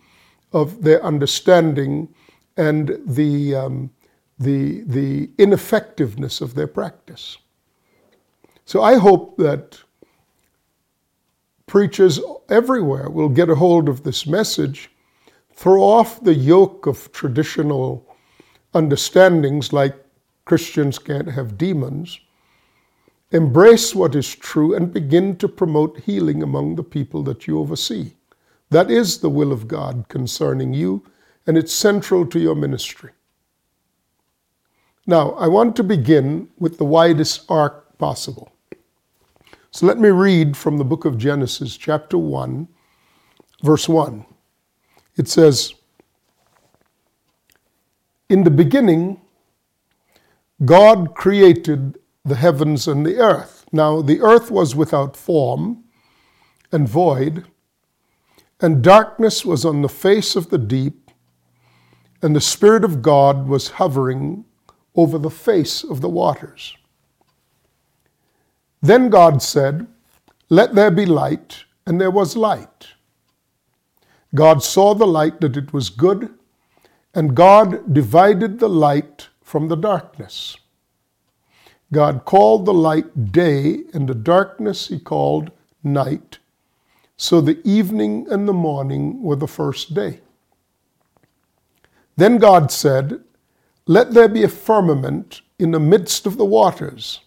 of 0.53 0.83
their 0.83 1.03
understanding 1.05 2.15
and 2.57 2.99
the, 3.05 3.55
um, 3.55 3.91
the, 4.39 4.83
the 4.83 5.31
ineffectiveness 5.39 6.41
of 6.41 6.55
their 6.55 6.67
practice. 6.67 7.39
So 8.65 8.83
I 8.83 8.97
hope 8.97 9.37
that 9.39 9.79
preachers 11.67 12.21
everywhere 12.49 13.11
will 13.11 13.29
get 13.29 13.51
a 13.51 13.55
hold 13.55 13.89
of 13.89 14.03
this 14.03 14.27
message, 14.27 14.91
throw 15.55 15.83
off 15.83 16.23
the 16.23 16.35
yoke 16.35 16.87
of 16.87 17.13
traditional 17.13 18.07
understandings 18.75 19.73
like 19.73 19.95
Christians 20.45 20.99
can't 20.99 21.31
have 21.31 21.59
demons, 21.59 22.19
embrace 23.31 23.95
what 23.95 24.15
is 24.15 24.35
true, 24.35 24.75
and 24.75 24.93
begin 24.93 25.37
to 25.37 25.49
promote 25.49 26.01
healing 26.01 26.43
among 26.43 26.77
the 26.77 26.83
people 26.83 27.23
that 27.25 27.47
you 27.47 27.59
oversee. 27.59 28.13
That 28.71 28.91
is 28.91 29.19
the 29.19 29.31
will 29.31 29.53
of 29.53 29.69
God 29.69 30.07
concerning 30.09 30.73
you, 30.73 31.05
and 31.47 31.57
it's 31.59 31.75
central 31.75 32.27
to 32.27 32.39
your 32.39 32.55
ministry. 32.55 33.11
Now, 35.07 35.33
I 35.33 35.49
want 35.49 35.77
to 35.77 35.83
begin 35.83 36.49
with 36.59 36.79
the 36.79 36.85
widest 36.85 37.51
arc 37.51 37.99
possible. 37.99 38.53
So 39.71 39.87
let 39.87 39.99
me 39.99 40.11
read 40.11 40.57
from 40.57 40.79
the 40.79 40.85
book 40.85 41.05
of 41.05 41.19
Genesis, 41.19 41.77
chapter 41.77 42.19
1, 42.19 42.69
verse 43.63 43.89
1. 43.89 44.25
It 45.17 45.29
says, 45.29 45.75
In 48.33 48.45
the 48.45 48.51
beginning, 48.51 49.21
God 50.65 51.15
created 51.15 51.99
the 52.25 52.37
heavens 52.37 52.89
and 52.89 53.05
the 53.05 53.19
earth. 53.19 53.67
Now, 53.73 54.01
the 54.01 54.23
earth 54.23 54.51
was 54.51 54.75
without 54.75 55.19
form 55.19 55.85
and 56.73 56.89
void, 56.89 57.45
and 58.59 58.83
darkness 58.83 59.45
was 59.45 59.67
on 59.67 59.83
the 59.83 59.89
face 59.91 60.35
of 60.35 60.49
the 60.49 60.57
deep, 60.57 61.11
and 62.23 62.35
the 62.35 62.41
Spirit 62.41 62.85
of 62.85 63.03
God 63.03 63.49
was 63.49 63.73
hovering 63.73 64.47
over 64.95 65.19
the 65.19 65.29
face 65.29 65.85
of 65.85 66.01
the 66.01 66.09
waters. 66.09 66.75
Then 68.81 69.11
God 69.11 69.43
said, 69.43 69.87
Let 70.49 70.75
there 70.75 70.91
be 70.91 71.05
light, 71.05 71.65
and 71.87 72.01
there 72.01 72.11
was 72.11 72.35
light. 72.35 72.87
God 74.35 74.63
saw 74.63 74.95
the 74.95 75.07
light 75.07 75.43
that 75.43 75.59
it 75.59 75.75
was 75.75 75.91
good, 75.91 76.33
and 77.15 77.35
God 77.35 77.93
divided 77.93 78.59
the 78.59 78.69
light 78.69 79.29
from 79.43 79.69
the 79.69 79.77
darkness. 79.77 80.57
God 81.93 82.25
called 82.25 82.65
the 82.65 82.73
light 82.73 83.33
day, 83.33 83.83
and 83.93 84.09
the 84.09 84.15
darkness 84.15 84.89
he 84.89 84.99
called 84.99 85.51
night. 85.85 86.39
So 87.19 87.41
the 87.41 87.61
evening 87.69 88.27
and 88.31 88.49
the 88.49 88.55
morning 88.55 89.23
were 89.23 89.37
the 89.37 89.47
first 89.47 89.93
day. 89.93 90.21
Then 92.17 92.39
God 92.39 92.73
said, 92.73 93.21
Let 93.87 94.13
there 94.13 94.29
be 94.29 94.43
a 94.43 94.49
firmament 94.49 95.43
in 95.59 95.71
the 95.71 95.81
midst 95.81 96.27
of 96.27 96.39
the 96.39 96.47
waters, 96.47 97.21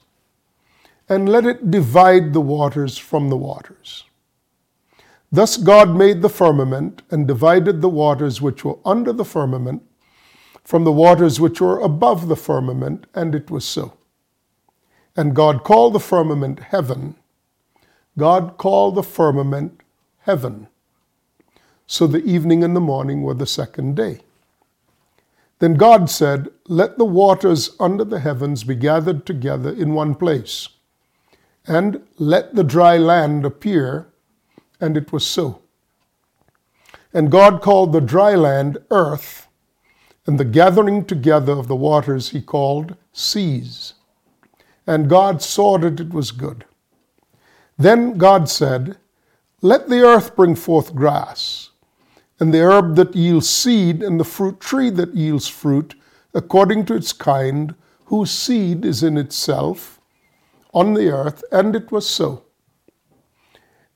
and 1.08 1.30
let 1.30 1.46
it 1.46 1.70
divide 1.70 2.34
the 2.34 2.42
waters 2.42 2.98
from 2.98 3.30
the 3.30 3.38
waters. 3.38 4.04
Thus 5.32 5.58
God 5.58 5.96
made 5.96 6.22
the 6.22 6.30
firmament 6.30 7.02
and 7.12 7.28
divided 7.28 7.82
the 7.82 7.90
waters 7.90 8.42
which 8.42 8.64
were 8.64 8.78
under 8.86 9.12
the 9.12 9.26
firmament 9.26 9.84
from 10.66 10.84
the 10.84 10.92
waters 10.92 11.40
which 11.40 11.62
were 11.62 11.80
above 11.80 12.28
the 12.28 12.36
firmament, 12.36 13.06
and 13.14 13.36
it 13.36 13.52
was 13.52 13.64
so. 13.64 13.94
And 15.16 15.36
God 15.36 15.64
called 15.64 15.94
the 15.94 16.00
firmament 16.00 16.60
heaven. 16.60 17.16
God 18.18 18.58
called 18.58 18.96
the 18.96 19.04
firmament 19.04 19.82
heaven. 20.22 20.68
So 21.86 22.08
the 22.08 22.24
evening 22.24 22.64
and 22.64 22.76
the 22.76 22.82
morning 22.82 23.22
were 23.22 23.36
the 23.36 23.46
second 23.46 23.96
day. 23.96 24.22
Then 25.60 25.76
God 25.76 26.10
said, 26.10 26.50
Let 26.68 26.98
the 26.98 27.06
waters 27.06 27.76
under 27.80 28.04
the 28.04 28.20
heavens 28.20 28.64
be 28.64 28.76
gathered 28.76 29.26
together 29.26 29.72
in 29.72 29.94
one 29.94 30.16
place, 30.16 30.68
and 31.68 32.02
let 32.18 32.56
the 32.56 32.64
dry 32.64 32.98
land 32.98 33.46
appear. 33.46 34.08
And 34.86 34.96
it 34.96 35.12
was 35.12 35.26
so. 35.26 35.64
And 37.12 37.32
God 37.32 37.62
called 37.62 37.92
the 37.92 38.02
dry 38.02 38.36
land 38.36 38.78
earth, 38.92 39.48
and 40.28 40.40
the 40.40 40.46
gathering 40.46 41.06
together 41.06 41.54
of 41.54 41.68
the 41.68 41.76
waters 41.76 42.30
he 42.30 42.42
called 42.42 42.96
seas. 43.12 43.96
And 44.86 45.10
God 45.10 45.42
saw 45.42 45.80
that 45.80 46.00
it 46.00 46.14
was 46.14 46.32
good. 46.32 46.66
Then 47.80 48.20
God 48.20 48.48
said, 48.48 48.98
Let 49.62 49.90
the 49.90 50.02
earth 50.02 50.36
bring 50.36 50.56
forth 50.56 50.94
grass 50.94 51.72
and 52.40 52.54
the 52.54 52.62
herb 52.62 52.96
that 52.98 53.16
yields 53.16 53.50
seed, 53.50 54.04
and 54.04 54.20
the 54.20 54.26
fruit 54.26 54.60
tree 54.60 54.92
that 54.92 55.16
yields 55.16 55.48
fruit, 55.48 55.96
according 56.34 56.86
to 56.86 56.96
its 56.96 57.14
kind, 57.14 57.74
whose 58.06 58.30
seed 58.30 58.86
is 58.86 59.04
in 59.04 59.18
itself 59.18 60.02
on 60.74 60.94
the 60.94 61.10
earth, 61.10 61.44
and 61.52 61.76
it 61.76 61.92
was 61.92 62.08
so. 62.08 62.45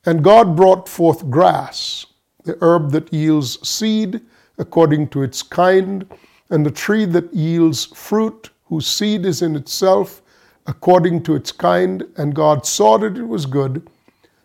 And 0.06 0.24
God 0.24 0.56
brought 0.56 0.88
forth 0.88 1.30
grass, 1.30 2.06
the 2.44 2.58
herb 2.62 2.92
that 2.92 3.14
yields 3.14 3.68
seed, 3.68 4.22
according 4.58 5.10
to 5.10 5.24
its 5.24 5.42
kind, 5.42 6.06
and 6.50 6.66
the 6.66 6.72
tree 6.72 7.06
that 7.06 7.34
yields 7.34 7.86
fruit, 7.86 8.50
whose 8.66 8.88
seed 8.88 9.26
is 9.26 9.42
in 9.42 9.56
itself, 9.56 10.22
according 10.68 11.24
to 11.24 11.36
its 11.36 11.52
kind. 11.52 12.04
And 12.18 12.36
God 12.36 12.66
saw 12.66 12.98
that 12.98 13.18
it 13.18 13.28
was 13.28 13.46
good. 13.46 13.90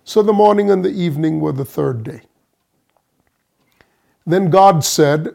So 0.04 0.22
the 0.22 0.32
morning 0.32 0.70
and 0.70 0.84
the 0.84 0.92
evening 0.92 1.40
were 1.40 1.52
the 1.52 1.64
third 1.64 2.04
day. 2.04 2.22
Then 4.26 4.50
God 4.50 4.84
said, 4.84 5.28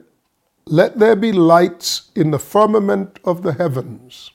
Let 0.65 0.99
there 0.99 1.15
be 1.15 1.31
lights 1.31 2.11
in 2.15 2.31
the 2.31 2.39
firmament 2.39 3.19
of 3.23 3.41
the 3.41 3.53
heavens 3.53 4.31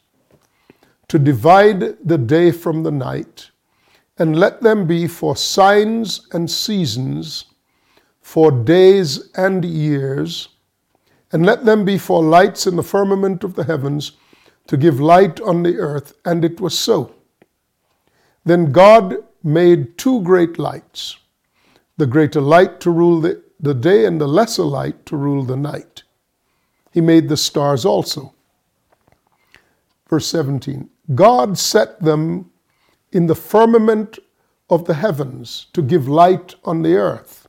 to 1.09 1.19
divide 1.19 1.97
the 2.07 2.19
day 2.19 2.51
from 2.51 2.83
the 2.83 2.91
night, 2.91 3.51
and 4.19 4.39
let 4.39 4.63
them 4.63 4.87
be 4.87 5.07
for 5.07 5.37
signs 5.37 6.29
and 6.33 6.51
seasons, 6.51 7.47
for 8.21 8.51
days 8.51 9.31
and 9.37 9.65
years, 9.65 10.49
and 11.33 11.45
let 11.45 11.65
them 11.65 11.85
be 11.85 11.99
for 11.99 12.23
lights 12.23 12.67
in 12.67 12.77
the 12.77 12.83
firmament 12.83 13.43
of 13.43 13.55
the 13.55 13.65
heavens 13.65 14.13
to 14.67 14.77
give 14.77 15.01
light 15.01 15.41
on 15.41 15.63
the 15.63 15.77
earth. 15.79 16.15
And 16.25 16.45
it 16.45 16.61
was 16.61 16.79
so. 16.79 17.15
Then 18.45 18.73
God 18.73 19.17
made 19.43 19.99
two 19.99 20.23
great 20.23 20.59
lights 20.59 21.19
the 21.97 22.07
greater 22.07 22.41
light 22.41 22.81
to 22.81 22.91
rule 22.91 23.21
the 23.21 23.45
the 23.65 23.75
day 23.75 24.05
and 24.05 24.21
the 24.21 24.29
lesser 24.29 24.63
light 24.63 25.07
to 25.07 25.17
rule 25.17 25.43
the 25.43 25.57
night. 25.57 26.03
He 26.93 27.01
made 27.01 27.29
the 27.29 27.37
stars 27.37 27.85
also. 27.85 28.35
Verse 30.09 30.27
17 30.27 30.89
God 31.15 31.59
set 31.59 32.01
them 32.01 32.51
in 33.15 33.27
the 33.27 33.35
firmament 33.35 34.19
of 34.69 34.85
the 34.85 34.95
heavens 34.95 35.67
to 35.73 35.81
give 35.81 36.09
light 36.09 36.57
on 36.65 36.83
the 36.83 36.95
earth, 36.95 37.49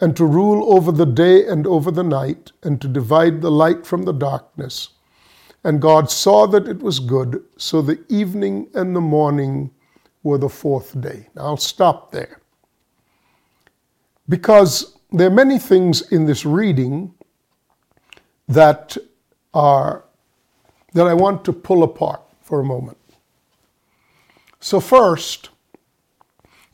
and 0.00 0.16
to 0.16 0.26
rule 0.26 0.76
over 0.76 0.92
the 0.92 1.06
day 1.06 1.46
and 1.46 1.66
over 1.66 1.90
the 1.90 2.04
night, 2.04 2.52
and 2.62 2.80
to 2.80 2.86
divide 2.86 3.40
the 3.40 3.50
light 3.50 3.86
from 3.86 4.02
the 4.02 4.12
darkness. 4.12 4.90
And 5.64 5.80
God 5.80 6.10
saw 6.10 6.46
that 6.48 6.68
it 6.68 6.80
was 6.80 7.00
good, 7.00 7.42
so 7.56 7.80
the 7.80 8.04
evening 8.08 8.68
and 8.74 8.94
the 8.94 9.00
morning 9.00 9.70
were 10.22 10.38
the 10.38 10.48
fourth 10.48 11.00
day. 11.00 11.28
Now 11.34 11.42
I'll 11.42 11.56
stop 11.56 12.12
there. 12.12 12.40
Because 14.28 14.96
there 15.10 15.28
are 15.28 15.34
many 15.44 15.58
things 15.58 16.12
in 16.12 16.26
this 16.26 16.44
reading 16.44 17.14
that 18.48 18.96
are 19.54 20.04
that 20.92 21.06
I 21.06 21.14
want 21.14 21.44
to 21.44 21.52
pull 21.52 21.82
apart 21.82 22.20
for 22.42 22.60
a 22.60 22.64
moment. 22.64 22.98
So 24.60 24.80
first, 24.80 25.50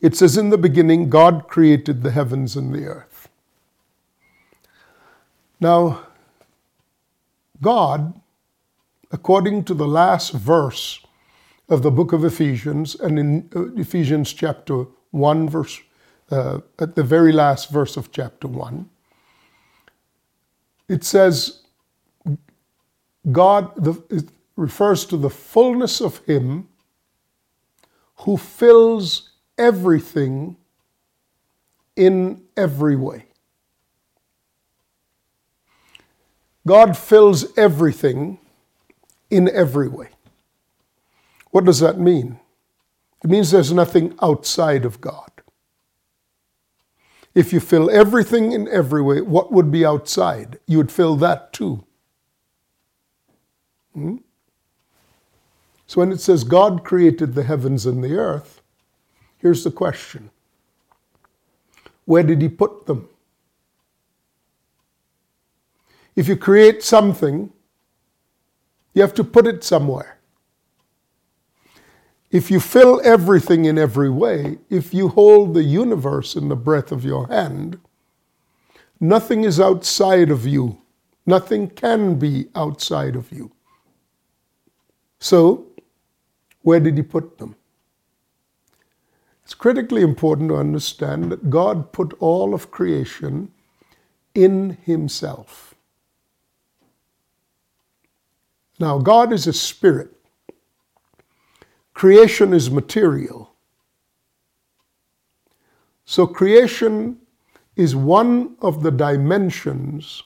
it 0.01 0.15
says 0.15 0.37
in 0.37 0.49
the 0.49 0.57
beginning 0.57 1.09
God 1.09 1.47
created 1.47 2.03
the 2.03 2.11
heavens 2.11 2.55
and 2.55 2.73
the 2.73 2.85
earth. 2.85 3.29
Now, 5.59 6.07
God, 7.61 8.19
according 9.11 9.63
to 9.65 9.73
the 9.73 9.87
last 9.87 10.33
verse 10.33 10.99
of 11.69 11.83
the 11.83 11.91
book 11.91 12.11
of 12.11 12.25
Ephesians, 12.25 12.95
and 12.95 13.17
in 13.17 13.49
uh, 13.55 13.73
Ephesians 13.75 14.33
chapter 14.33 14.85
1, 15.11 15.49
verse 15.49 15.79
uh, 16.31 16.59
at 16.79 16.95
the 16.95 17.03
very 17.03 17.31
last 17.31 17.69
verse 17.69 17.95
of 17.95 18.11
chapter 18.11 18.47
1. 18.47 18.89
It 20.89 21.03
says, 21.03 21.61
God 23.31 23.71
the, 23.75 24.01
it 24.09 24.25
refers 24.55 25.05
to 25.05 25.17
the 25.17 25.29
fullness 25.29 26.01
of 26.01 26.17
Him 26.25 26.67
who 28.17 28.37
fills 28.37 29.31
everything 29.57 30.57
in 31.95 32.41
every 32.55 32.95
way. 32.95 33.25
God 36.65 36.97
fills 36.97 37.57
everything 37.57 38.39
in 39.29 39.49
every 39.49 39.87
way. 39.87 40.09
What 41.51 41.65
does 41.65 41.79
that 41.81 41.99
mean? 41.99 42.39
It 43.23 43.29
means 43.29 43.51
there's 43.51 43.73
nothing 43.73 44.17
outside 44.21 44.85
of 44.85 45.01
God. 45.01 45.29
If 47.35 47.51
you 47.51 47.59
fill 47.59 47.89
everything 47.89 48.51
in 48.51 48.67
every 48.67 49.01
way, 49.01 49.21
what 49.21 49.51
would 49.51 49.71
be 49.71 49.85
outside? 49.85 50.59
You 50.67 50.77
would 50.77 50.91
fill 50.91 51.15
that 51.17 51.51
too. 51.51 51.83
Hmm? 53.93 54.17
So 55.93 55.99
when 55.99 56.11
it 56.11 56.19
says 56.19 56.43
God 56.43 56.83
created 56.83 57.35
the 57.35 57.43
heavens 57.43 57.85
and 57.85 58.03
the 58.03 58.15
earth, 58.15 58.63
here's 59.37 59.63
the 59.63 59.69
question 59.69 60.31
Where 62.05 62.23
did 62.23 62.41
He 62.41 62.49
put 62.49 62.87
them? 62.87 63.07
If 66.15 66.27
you 66.27 66.35
create 66.35 66.81
something, 66.81 67.53
you 68.95 69.03
have 69.03 69.13
to 69.13 69.23
put 69.23 69.45
it 69.45 69.63
somewhere. 69.63 70.17
If 72.31 72.49
you 72.49 72.59
fill 72.59 72.99
everything 73.03 73.65
in 73.65 73.77
every 73.77 74.09
way, 74.09 74.57
if 74.71 74.95
you 74.95 75.09
hold 75.09 75.53
the 75.53 75.63
universe 75.63 76.35
in 76.35 76.49
the 76.49 76.55
breath 76.55 76.91
of 76.91 77.05
your 77.05 77.27
hand, 77.27 77.79
nothing 78.99 79.43
is 79.43 79.59
outside 79.59 80.31
of 80.31 80.47
you. 80.47 80.81
Nothing 81.27 81.69
can 81.69 82.17
be 82.17 82.47
outside 82.55 83.15
of 83.15 83.31
you. 83.31 83.51
So, 85.19 85.67
where 86.63 86.79
did 86.79 86.97
he 86.97 87.03
put 87.03 87.37
them? 87.37 87.55
It's 89.43 89.53
critically 89.53 90.01
important 90.01 90.49
to 90.49 90.55
understand 90.57 91.31
that 91.31 91.49
God 91.49 91.91
put 91.91 92.13
all 92.19 92.53
of 92.53 92.71
creation 92.71 93.51
in 94.33 94.77
himself. 94.83 95.75
Now, 98.79 98.97
God 98.97 99.33
is 99.33 99.47
a 99.47 99.53
spirit. 99.53 100.11
Creation 101.93 102.53
is 102.53 102.71
material. 102.71 103.53
So, 106.05 106.27
creation 106.27 107.19
is 107.75 107.95
one 107.95 108.55
of 108.61 108.83
the 108.83 108.91
dimensions 108.91 110.23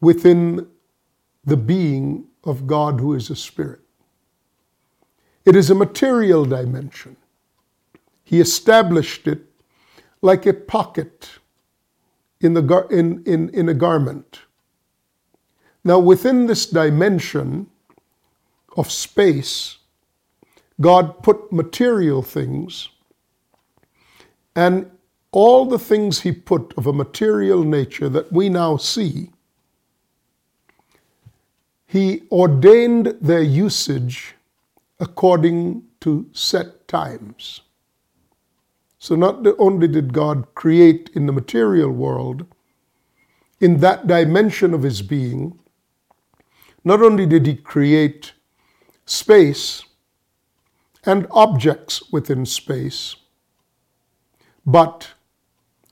within 0.00 0.66
the 1.44 1.56
being 1.56 2.26
of 2.44 2.66
God 2.66 3.00
who 3.00 3.14
is 3.14 3.30
a 3.30 3.36
spirit. 3.36 3.80
It 5.44 5.56
is 5.56 5.70
a 5.70 5.74
material 5.74 6.44
dimension. 6.44 7.16
He 8.24 8.40
established 8.40 9.26
it 9.26 9.40
like 10.22 10.46
a 10.46 10.54
pocket 10.54 11.28
in, 12.40 12.54
the 12.54 12.62
gar- 12.62 12.90
in, 12.90 13.22
in, 13.24 13.48
in 13.50 13.68
a 13.68 13.74
garment. 13.74 14.40
Now, 15.84 15.98
within 15.98 16.46
this 16.46 16.66
dimension 16.66 17.66
of 18.76 18.90
space, 18.90 19.78
God 20.80 21.22
put 21.22 21.52
material 21.52 22.22
things, 22.22 22.88
and 24.54 24.90
all 25.32 25.66
the 25.66 25.78
things 25.78 26.20
He 26.20 26.32
put 26.32 26.72
of 26.76 26.86
a 26.86 26.92
material 26.92 27.64
nature 27.64 28.08
that 28.08 28.32
we 28.32 28.48
now 28.48 28.76
see, 28.76 29.30
He 31.86 32.22
ordained 32.30 33.16
their 33.20 33.42
usage 33.42 34.34
according 35.02 35.82
to 36.00 36.26
set 36.32 36.86
times. 36.86 37.62
So, 38.98 39.16
not 39.16 39.44
only 39.58 39.88
did 39.88 40.12
God 40.12 40.54
create 40.54 41.10
in 41.14 41.26
the 41.26 41.32
material 41.32 41.90
world, 41.90 42.46
in 43.60 43.80
that 43.80 44.06
dimension 44.06 44.72
of 44.72 44.84
His 44.84 45.02
being, 45.02 45.58
not 46.84 47.02
only 47.02 47.26
did 47.26 47.46
He 47.46 47.56
create 47.56 48.32
space 49.04 49.84
and 51.04 51.26
objects 51.32 52.12
within 52.12 52.46
space, 52.46 53.16
but 54.64 55.10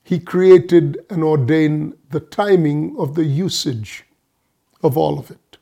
He 0.05 0.19
created 0.19 1.05
and 1.09 1.21
ordained 1.21 1.97
the 2.11 2.21
timing 2.21 2.95
of 2.97 3.15
the 3.15 3.25
usage 3.25 4.05
of 4.81 4.97
all 4.97 5.19
of 5.19 5.29
it. 5.29 5.57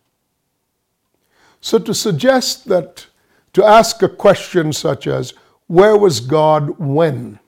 So 1.62 1.80
to 1.80 1.94
suggest 1.96 2.68
that, 2.68 3.08
to 3.54 3.64
ask 3.66 4.02
a 4.02 4.10
question 4.10 4.74
such 4.74 5.08
as, 5.08 5.34
where 5.68 5.98
was 5.98 6.20
God 6.20 6.80
when? 6.80 7.40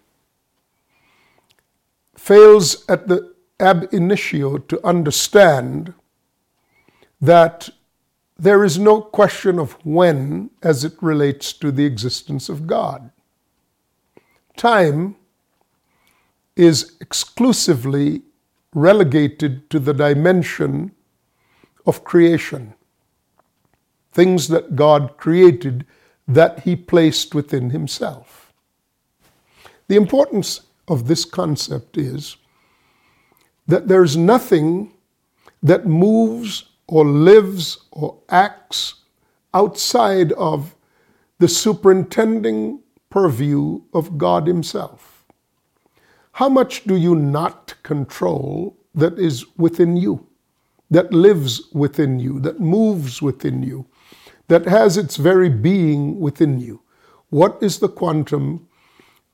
fails 2.21 2.85
at 2.87 3.07
the 3.07 3.33
ab 3.59 3.87
initio 3.91 4.59
to 4.59 4.85
understand 4.85 5.91
that 7.19 7.67
there 8.37 8.63
is 8.63 8.77
no 8.77 9.01
question 9.01 9.57
of 9.57 9.73
when 9.83 10.51
as 10.61 10.83
it 10.83 10.93
relates 11.01 11.51
to 11.51 11.71
the 11.71 11.85
existence 11.85 12.47
of 12.47 12.67
God. 12.67 13.09
Time 14.55 15.15
is 16.55 16.95
exclusively 17.01 18.21
relegated 18.73 19.67
to 19.71 19.79
the 19.79 19.93
dimension 19.93 20.91
of 21.87 22.03
creation, 22.03 22.75
things 24.11 24.47
that 24.49 24.75
God 24.75 25.17
created 25.17 25.85
that 26.27 26.61
He 26.61 26.75
placed 26.75 27.33
within 27.33 27.69
Himself. 27.69 28.53
The 29.87 29.95
importance 29.95 30.61
of 30.87 31.07
this 31.07 31.25
concept 31.25 31.97
is 31.97 32.37
that 33.67 33.87
there's 33.87 34.17
nothing 34.17 34.93
that 35.63 35.85
moves 35.85 36.65
or 36.87 37.05
lives 37.05 37.85
or 37.91 38.17
acts 38.29 38.95
outside 39.53 40.31
of 40.33 40.75
the 41.39 41.47
superintending 41.47 42.79
purview 43.09 43.81
of 43.93 44.17
God 44.17 44.47
Himself. 44.47 45.25
How 46.33 46.49
much 46.49 46.83
do 46.85 46.95
you 46.95 47.15
not 47.15 47.75
control 47.83 48.77
that 48.95 49.19
is 49.19 49.45
within 49.57 49.97
you, 49.97 50.27
that 50.89 51.13
lives 51.13 51.69
within 51.73 52.19
you, 52.19 52.39
that 52.39 52.59
moves 52.59 53.21
within 53.21 53.63
you, 53.63 53.85
that 54.51 54.65
has 54.65 54.97
its 54.97 55.15
very 55.15 55.47
being 55.47 56.19
within 56.19 56.59
you? 56.59 56.81
What 57.29 57.57
is 57.61 57.79
the 57.79 57.87
quantum 57.87 58.67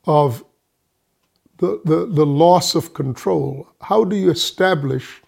of 0.05 0.45
the, 1.57 1.81
the, 1.85 2.05
the 2.05 2.23
loss 2.23 2.75
of 2.75 2.93
control? 2.93 3.67
How 3.81 4.03
do 4.03 4.15
you 4.15 4.29
establish 4.29 5.23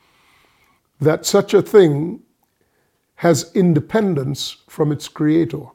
that 1.02 1.25
such 1.25 1.56
a 1.56 1.63
thing 1.63 2.21
has 3.15 3.52
independence 3.56 4.58
from 4.67 4.91
its 4.91 5.08
creator? 5.08 5.65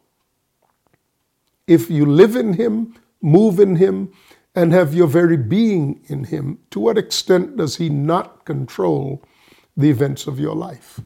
If 1.66 1.90
you 1.90 2.06
live 2.06 2.36
in 2.36 2.52
Him, 2.52 2.94
move 3.20 3.58
in 3.58 3.74
Him, 3.74 4.12
and 4.54 4.72
have 4.72 4.94
your 4.94 5.08
very 5.08 5.36
being 5.36 6.04
in 6.06 6.22
Him, 6.22 6.60
to 6.70 6.78
what 6.78 6.98
extent 6.98 7.56
does 7.56 7.78
He 7.78 7.88
not 7.88 8.44
control 8.44 9.24
the 9.76 9.90
events 9.90 10.28
of 10.28 10.38
your 10.38 10.54
life? 10.54 11.00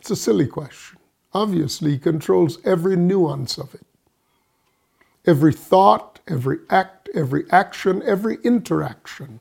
It's 0.00 0.10
a 0.10 0.16
silly 0.16 0.46
question. 0.46 0.98
Obviously, 1.34 1.92
He 1.92 1.98
controls 1.98 2.58
every 2.64 2.96
nuance 2.96 3.58
of 3.58 3.74
it, 3.74 3.86
every 5.26 5.52
thought, 5.52 6.20
every 6.26 6.58
act, 6.70 7.10
every 7.14 7.44
action, 7.50 8.02
every 8.04 8.38
interaction 8.42 9.40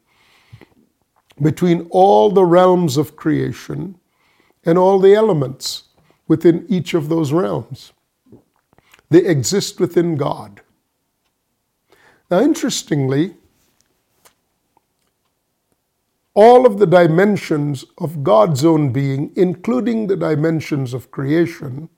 between 1.42 1.88
all 1.92 2.30
the 2.30 2.44
realms 2.44 2.98
of 2.98 3.16
creation 3.16 3.98
and 4.66 4.78
all 4.78 5.00
the 5.00 5.16
elements 5.16 5.84
within 6.28 6.66
each 6.68 6.94
of 6.94 7.08
those 7.08 7.32
realms. 7.32 7.94
They 9.10 9.26
exist 9.26 9.80
within 9.80 10.18
God. 10.18 10.60
Now, 12.30 12.42
interestingly, 12.42 13.36
all 16.34 16.66
of 16.66 16.80
the 16.80 16.88
dimensions 16.88 17.86
of 17.98 18.24
God's 18.24 18.64
own 18.64 18.92
being, 18.92 19.32
including 19.36 20.08
the 20.08 20.16
dimensions 20.16 20.94
of 20.94 21.12
creation, 21.12 21.90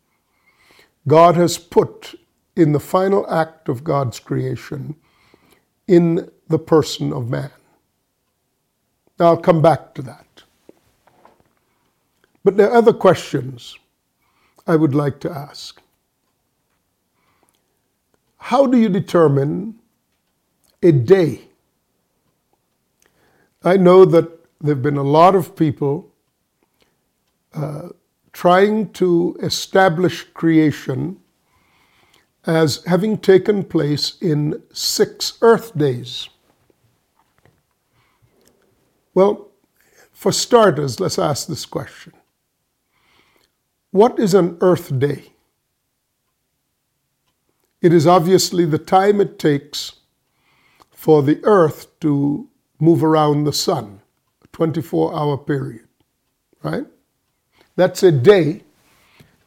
God 1.08 1.36
has 1.36 1.58
put 1.58 2.16
in 2.56 2.72
the 2.72 2.80
final 2.80 3.30
act 3.30 3.70
of 3.70 3.84
God's 3.84 4.20
creation 4.20 4.96
in 5.88 6.30
the 6.48 6.60
person 6.60 7.12
of 7.14 7.30
man. 7.30 7.52
Now, 9.20 9.28
I'll 9.28 9.38
come 9.38 9.62
back 9.62 9.94
to 9.96 10.02
that. 10.04 10.26
But 12.44 12.58
there 12.58 12.70
are 12.70 12.78
other 12.78 12.94
questions 12.94 13.78
I 14.66 14.76
would 14.76 14.96
like 14.96 15.20
to 15.22 15.32
ask. 15.32 15.82
How 18.38 18.66
do 18.66 18.78
you 18.78 18.90
determine 18.90 19.76
a 20.82 20.92
day? 20.92 21.51
I 23.64 23.78
know 23.78 24.06
that 24.06 24.30
there 24.60 24.76
have 24.76 24.82
been 24.82 24.98
a 24.98 25.04
lot 25.04 25.36
of 25.36 25.56
people 25.56 26.12
uh, 27.54 27.90
trying 28.34 28.92
to 28.94 29.38
establish 29.42 30.24
creation 30.34 31.20
as 32.46 32.84
having 32.86 33.18
taken 33.18 33.64
place 33.64 34.18
in 34.22 34.64
six 34.74 35.38
Earth 35.42 35.78
days. 35.78 36.30
Well, 39.14 39.50
for 40.12 40.32
starters, 40.32 41.00
let's 41.00 41.20
ask 41.20 41.48
this 41.48 41.66
question 41.66 42.14
What 43.92 44.18
is 44.18 44.34
an 44.34 44.58
Earth 44.62 44.98
day? 44.98 45.34
It 47.82 47.94
is 47.94 48.08
obviously 48.08 48.66
the 48.66 48.78
time 48.80 49.22
it 49.22 49.38
takes 49.38 49.94
for 50.92 51.22
the 51.22 51.40
Earth 51.44 52.00
to 52.00 52.48
move 52.82 53.04
around 53.04 53.44
the 53.44 53.54
sun, 53.54 54.02
a 54.44 54.48
24 54.48 55.14
hour 55.16 55.38
period, 55.38 55.88
right? 56.64 56.86
That's 57.76 58.04
a 58.04 58.12
day 58.12 58.64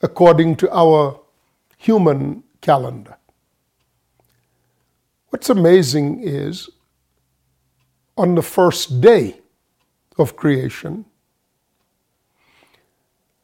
according 0.01 0.57
to 0.57 0.73
our 0.75 1.20
human 1.77 2.44
calendar. 2.61 3.16
What's 5.31 5.51
amazing 5.51 6.23
is 6.23 6.70
on 8.16 8.37
the 8.37 8.42
first 8.42 9.01
day 9.01 9.40
of 10.16 10.37
creation, 10.37 11.05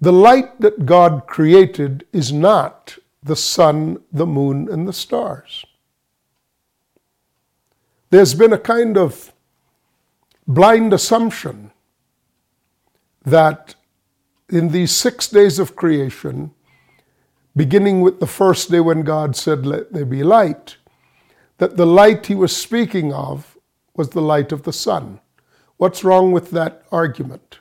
the 0.01 0.13
light 0.13 0.61
that 0.61 0.87
God 0.87 1.27
created 1.27 2.07
is 2.13 2.33
not 2.33 2.97
the 3.23 3.37
sun, 3.37 3.99
the 4.13 4.27
moon, 4.27 4.69
and 4.71 4.87
the 4.87 4.93
stars. 4.93 5.65
There's 8.11 8.35
been 8.35 8.53
a 8.53 8.59
kind 8.59 8.97
of 8.97 9.33
blind 10.55 10.93
assumption 10.93 11.71
that 13.25 13.77
in 14.49 14.71
these 14.71 14.91
six 14.91 15.29
days 15.29 15.59
of 15.61 15.77
creation, 15.77 16.51
beginning 17.55 18.01
with 18.01 18.19
the 18.19 18.27
first 18.27 18.71
day 18.71 18.81
when 18.81 19.03
God 19.03 19.37
said, 19.37 19.65
Let 19.65 19.93
there 19.93 20.05
be 20.05 20.25
light, 20.25 20.77
that 21.59 21.77
the 21.77 21.87
light 21.87 22.27
he 22.27 22.35
was 22.35 22.57
speaking 22.57 23.13
of 23.13 23.57
was 23.95 24.11
the 24.11 24.23
light 24.23 24.51
of 24.51 24.65
the 24.65 24.73
sun. 24.73 25.21
What's 25.77 26.03
wrong 26.03 26.33
with 26.33 26.51
that 26.51 26.83
argument? 26.91 27.61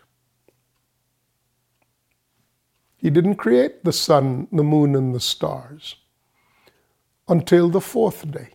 He 2.98 3.10
didn't 3.10 3.36
create 3.36 3.84
the 3.84 3.94
sun, 3.94 4.48
the 4.52 4.64
moon, 4.64 4.96
and 4.96 5.14
the 5.14 5.20
stars 5.20 5.96
until 7.28 7.70
the 7.70 7.82
fourth 7.82 8.30
day. 8.32 8.50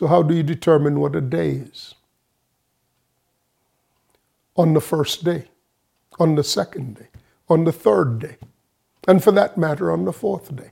So, 0.00 0.06
how 0.06 0.22
do 0.22 0.34
you 0.34 0.42
determine 0.42 0.98
what 0.98 1.14
a 1.14 1.20
day 1.20 1.50
is? 1.50 1.94
On 4.56 4.72
the 4.72 4.80
first 4.80 5.24
day, 5.24 5.48
on 6.18 6.36
the 6.36 6.42
second 6.42 6.96
day, 6.96 7.08
on 7.50 7.64
the 7.64 7.72
third 7.72 8.18
day, 8.18 8.38
and 9.06 9.22
for 9.22 9.30
that 9.32 9.58
matter, 9.58 9.92
on 9.92 10.06
the 10.06 10.12
fourth 10.14 10.56
day, 10.56 10.70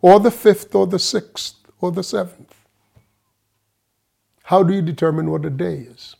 or 0.00 0.20
the 0.20 0.30
fifth, 0.30 0.72
or 0.72 0.86
the 0.86 1.00
sixth, 1.00 1.56
or 1.80 1.90
the 1.90 2.04
seventh. 2.04 2.54
How 4.44 4.62
do 4.62 4.72
you 4.72 4.80
determine 4.80 5.28
what 5.28 5.44
a 5.44 5.50
day 5.50 5.78
is? 5.78 6.14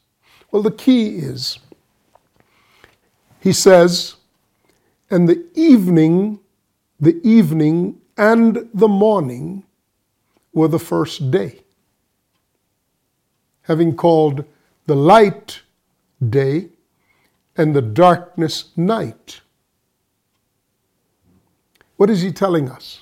Well, 0.50 0.62
the 0.62 0.72
key 0.72 1.18
is, 1.18 1.60
he 3.38 3.52
says, 3.52 4.16
And 5.08 5.28
the 5.28 5.46
evening, 5.54 6.40
the 6.98 7.20
evening 7.22 8.00
and 8.16 8.68
the 8.74 8.88
morning 8.88 9.62
were 10.52 10.68
the 10.68 10.78
first 10.78 11.30
day. 11.30 11.60
Having 13.62 13.96
called 13.96 14.44
the 14.86 14.96
light 14.96 15.62
day 16.26 16.68
and 17.56 17.74
the 17.74 17.82
darkness 17.82 18.70
night. 18.76 19.40
What 21.96 22.08
is 22.08 22.22
he 22.22 22.32
telling 22.32 22.70
us? 22.70 23.00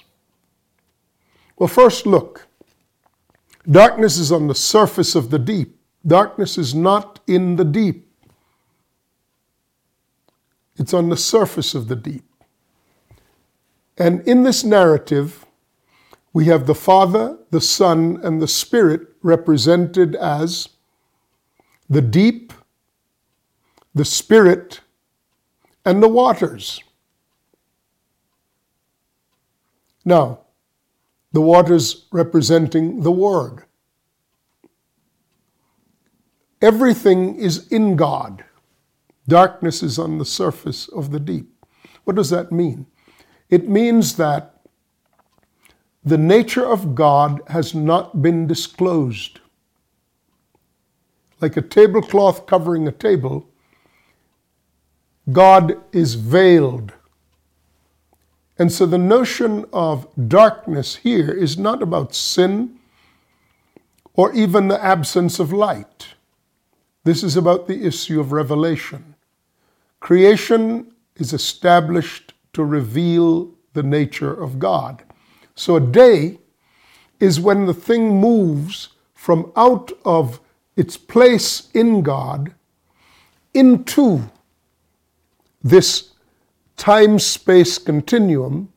Well, 1.57 1.69
first 1.69 2.07
look. 2.07 2.47
Darkness 3.71 4.19
is 4.19 4.33
on 4.33 4.47
the 4.47 4.55
surface 4.55 5.15
of 5.15 5.31
the 5.31 5.39
deep. 5.39 5.79
Darkness 6.07 6.57
is 6.59 6.75
not 6.75 7.21
in 7.27 7.57
the 7.57 7.65
deep. 7.65 8.09
It's 10.77 10.95
on 10.95 11.09
the 11.09 11.17
surface 11.17 11.75
of 11.75 11.89
the 11.89 11.97
deep. 11.97 12.25
And 13.99 14.21
in 14.29 14.43
this 14.43 14.63
narrative, 14.63 15.46
we 16.37 16.45
have 16.45 16.67
the 16.67 16.75
Father, 16.75 17.39
the 17.51 17.63
Son, 17.63 18.21
and 18.23 18.43
the 18.43 18.47
Spirit 18.47 19.09
represented 19.23 20.15
as 20.17 20.69
the 21.89 22.03
deep, 22.03 22.53
the 23.95 24.05
Spirit, 24.05 24.83
and 25.87 26.03
the 26.03 26.09
waters. 26.09 26.83
Now, 30.05 30.41
the 31.33 31.41
waters 31.41 32.05
representing 32.13 33.03
the 33.03 33.13
Word. 33.13 33.63
Everything 36.61 37.37
is 37.37 37.67
in 37.69 37.97
God. 37.97 38.45
Darkness 39.27 39.83
is 39.83 39.99
on 39.99 40.19
the 40.19 40.27
surface 40.27 40.87
of 40.89 41.13
the 41.13 41.21
deep. 41.21 41.49
What 42.05 42.15
does 42.15 42.29
that 42.29 42.53
mean? 42.53 42.85
It 43.49 43.71
means 43.71 44.17
that 44.17 44.56
the 46.07 46.17
nature 46.17 46.65
of 46.65 46.95
God 46.95 47.41
has 47.49 47.75
not 47.75 48.23
been 48.23 48.47
disclosed. 48.47 49.41
Like 51.41 51.57
a 51.57 51.63
tablecloth 51.63 52.47
covering 52.47 52.87
a 52.87 52.93
table, 52.93 53.49
God 55.33 55.83
is 55.91 56.15
veiled. 56.15 56.93
And 58.57 58.71
so 58.71 58.87
the 58.87 58.99
notion 58.99 59.65
of 59.73 60.07
darkness 60.29 60.95
here 60.95 61.33
is 61.33 61.59
not 61.59 61.83
about 61.83 62.15
sin 62.15 62.79
or 64.15 64.33
even 64.33 64.69
the 64.69 64.83
absence 64.83 65.41
of 65.41 65.53
light. 65.53 66.15
This 67.03 67.25
is 67.25 67.37
about 67.37 67.67
the 67.67 67.85
issue 67.85 68.21
of 68.21 68.31
revelation. 68.31 69.17
Creation 69.99 70.93
is 71.17 71.33
established 71.33 72.33
to 72.53 72.65
reveal 72.65 73.51
the 73.73 73.83
nature 73.83 74.33
of 74.33 74.61
God. 74.61 75.03
So 75.57 75.77
a 75.77 75.81
day 75.81 76.39
is 77.19 77.41
when 77.41 77.67
the 77.67 77.75
thing 77.75 78.21
moves 78.21 78.91
from 79.15 79.53
out 79.57 79.91
of 80.05 80.41
its 80.77 80.97
place 80.97 81.71
in 81.73 82.03
God 82.03 82.55
into 83.55 84.31
this 85.63 86.13
time 86.77 87.19
space 87.19 87.79
continuum 87.79 88.73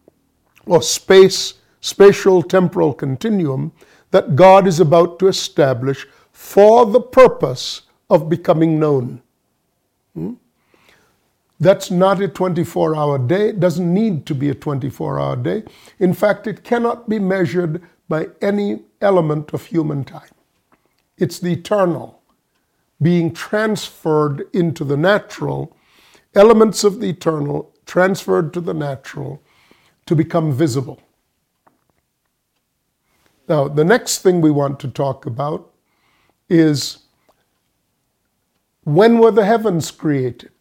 or 0.65 0.81
space 0.81 1.55
spatial 1.81 2.41
temporal 2.41 2.93
continuum 2.93 3.73
that 4.11 4.35
God 4.35 4.65
is 4.65 4.79
about 4.79 5.19
to 5.19 5.27
establish 5.27 6.07
for 6.31 6.85
the 6.85 7.01
purpose 7.01 7.83
of 8.09 8.29
becoming 8.29 8.79
known. 8.79 9.21
That's 11.59 11.91
not 11.91 12.21
a 12.21 12.27
24 12.27 12.95
hour 12.95 13.17
day. 13.19 13.49
It 13.49 13.59
doesn't 13.59 13.93
need 13.93 14.25
to 14.27 14.35
be 14.35 14.49
a 14.49 14.55
24 14.55 15.19
hour 15.19 15.35
day. 15.35 15.63
In 15.99 16.13
fact, 16.13 16.47
it 16.47 16.63
cannot 16.63 17.09
be 17.09 17.19
measured 17.19 17.81
by 18.07 18.29
any 18.41 18.83
element 19.01 19.53
of 19.53 19.65
human 19.65 20.03
time. 20.03 20.29
It's 21.17 21.39
the 21.39 21.53
eternal 21.53 22.21
being 23.01 23.33
transferred 23.33 24.47
into 24.53 24.83
the 24.83 24.97
natural, 24.97 25.75
elements 26.35 26.83
of 26.83 26.99
the 26.99 27.09
eternal 27.09 27.73
transferred 27.85 28.53
to 28.53 28.61
the 28.61 28.73
natural 28.73 29.41
to 30.05 30.15
become 30.15 30.51
visible. 30.51 31.01
Now, 33.47 33.67
the 33.67 33.83
next 33.83 34.19
thing 34.19 34.41
we 34.41 34.51
want 34.51 34.79
to 34.81 34.87
talk 34.87 35.25
about 35.25 35.71
is 36.49 36.99
when 38.83 39.19
were 39.19 39.31
the 39.31 39.45
heavens 39.45 39.91
created? 39.91 40.51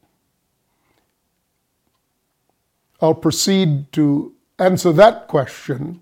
I'll 3.00 3.14
proceed 3.14 3.92
to 3.92 4.34
answer 4.58 4.92
that 4.92 5.28
question 5.28 6.00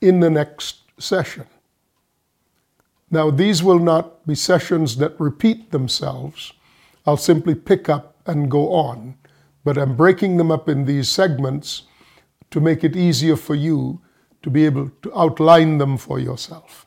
in 0.00 0.20
the 0.20 0.30
next 0.30 0.82
session. 0.98 1.46
Now, 3.10 3.30
these 3.30 3.62
will 3.62 3.78
not 3.78 4.26
be 4.26 4.34
sessions 4.34 4.96
that 4.96 5.18
repeat 5.18 5.70
themselves. 5.72 6.52
I'll 7.06 7.16
simply 7.16 7.54
pick 7.54 7.88
up 7.88 8.16
and 8.26 8.50
go 8.50 8.72
on 8.72 9.16
but 9.64 9.76
I'm 9.76 9.96
breaking 9.96 10.36
them 10.36 10.50
up 10.50 10.68
in 10.68 10.84
these 10.84 11.08
segments 11.08 11.82
to 12.50 12.60
make 12.60 12.82
it 12.82 12.96
easier 12.96 13.36
for 13.36 13.54
you 13.54 14.00
to 14.42 14.50
be 14.50 14.64
able 14.64 14.90
to 15.02 15.18
outline 15.18 15.78
them 15.78 15.98
for 15.98 16.18
yourself. 16.18 16.86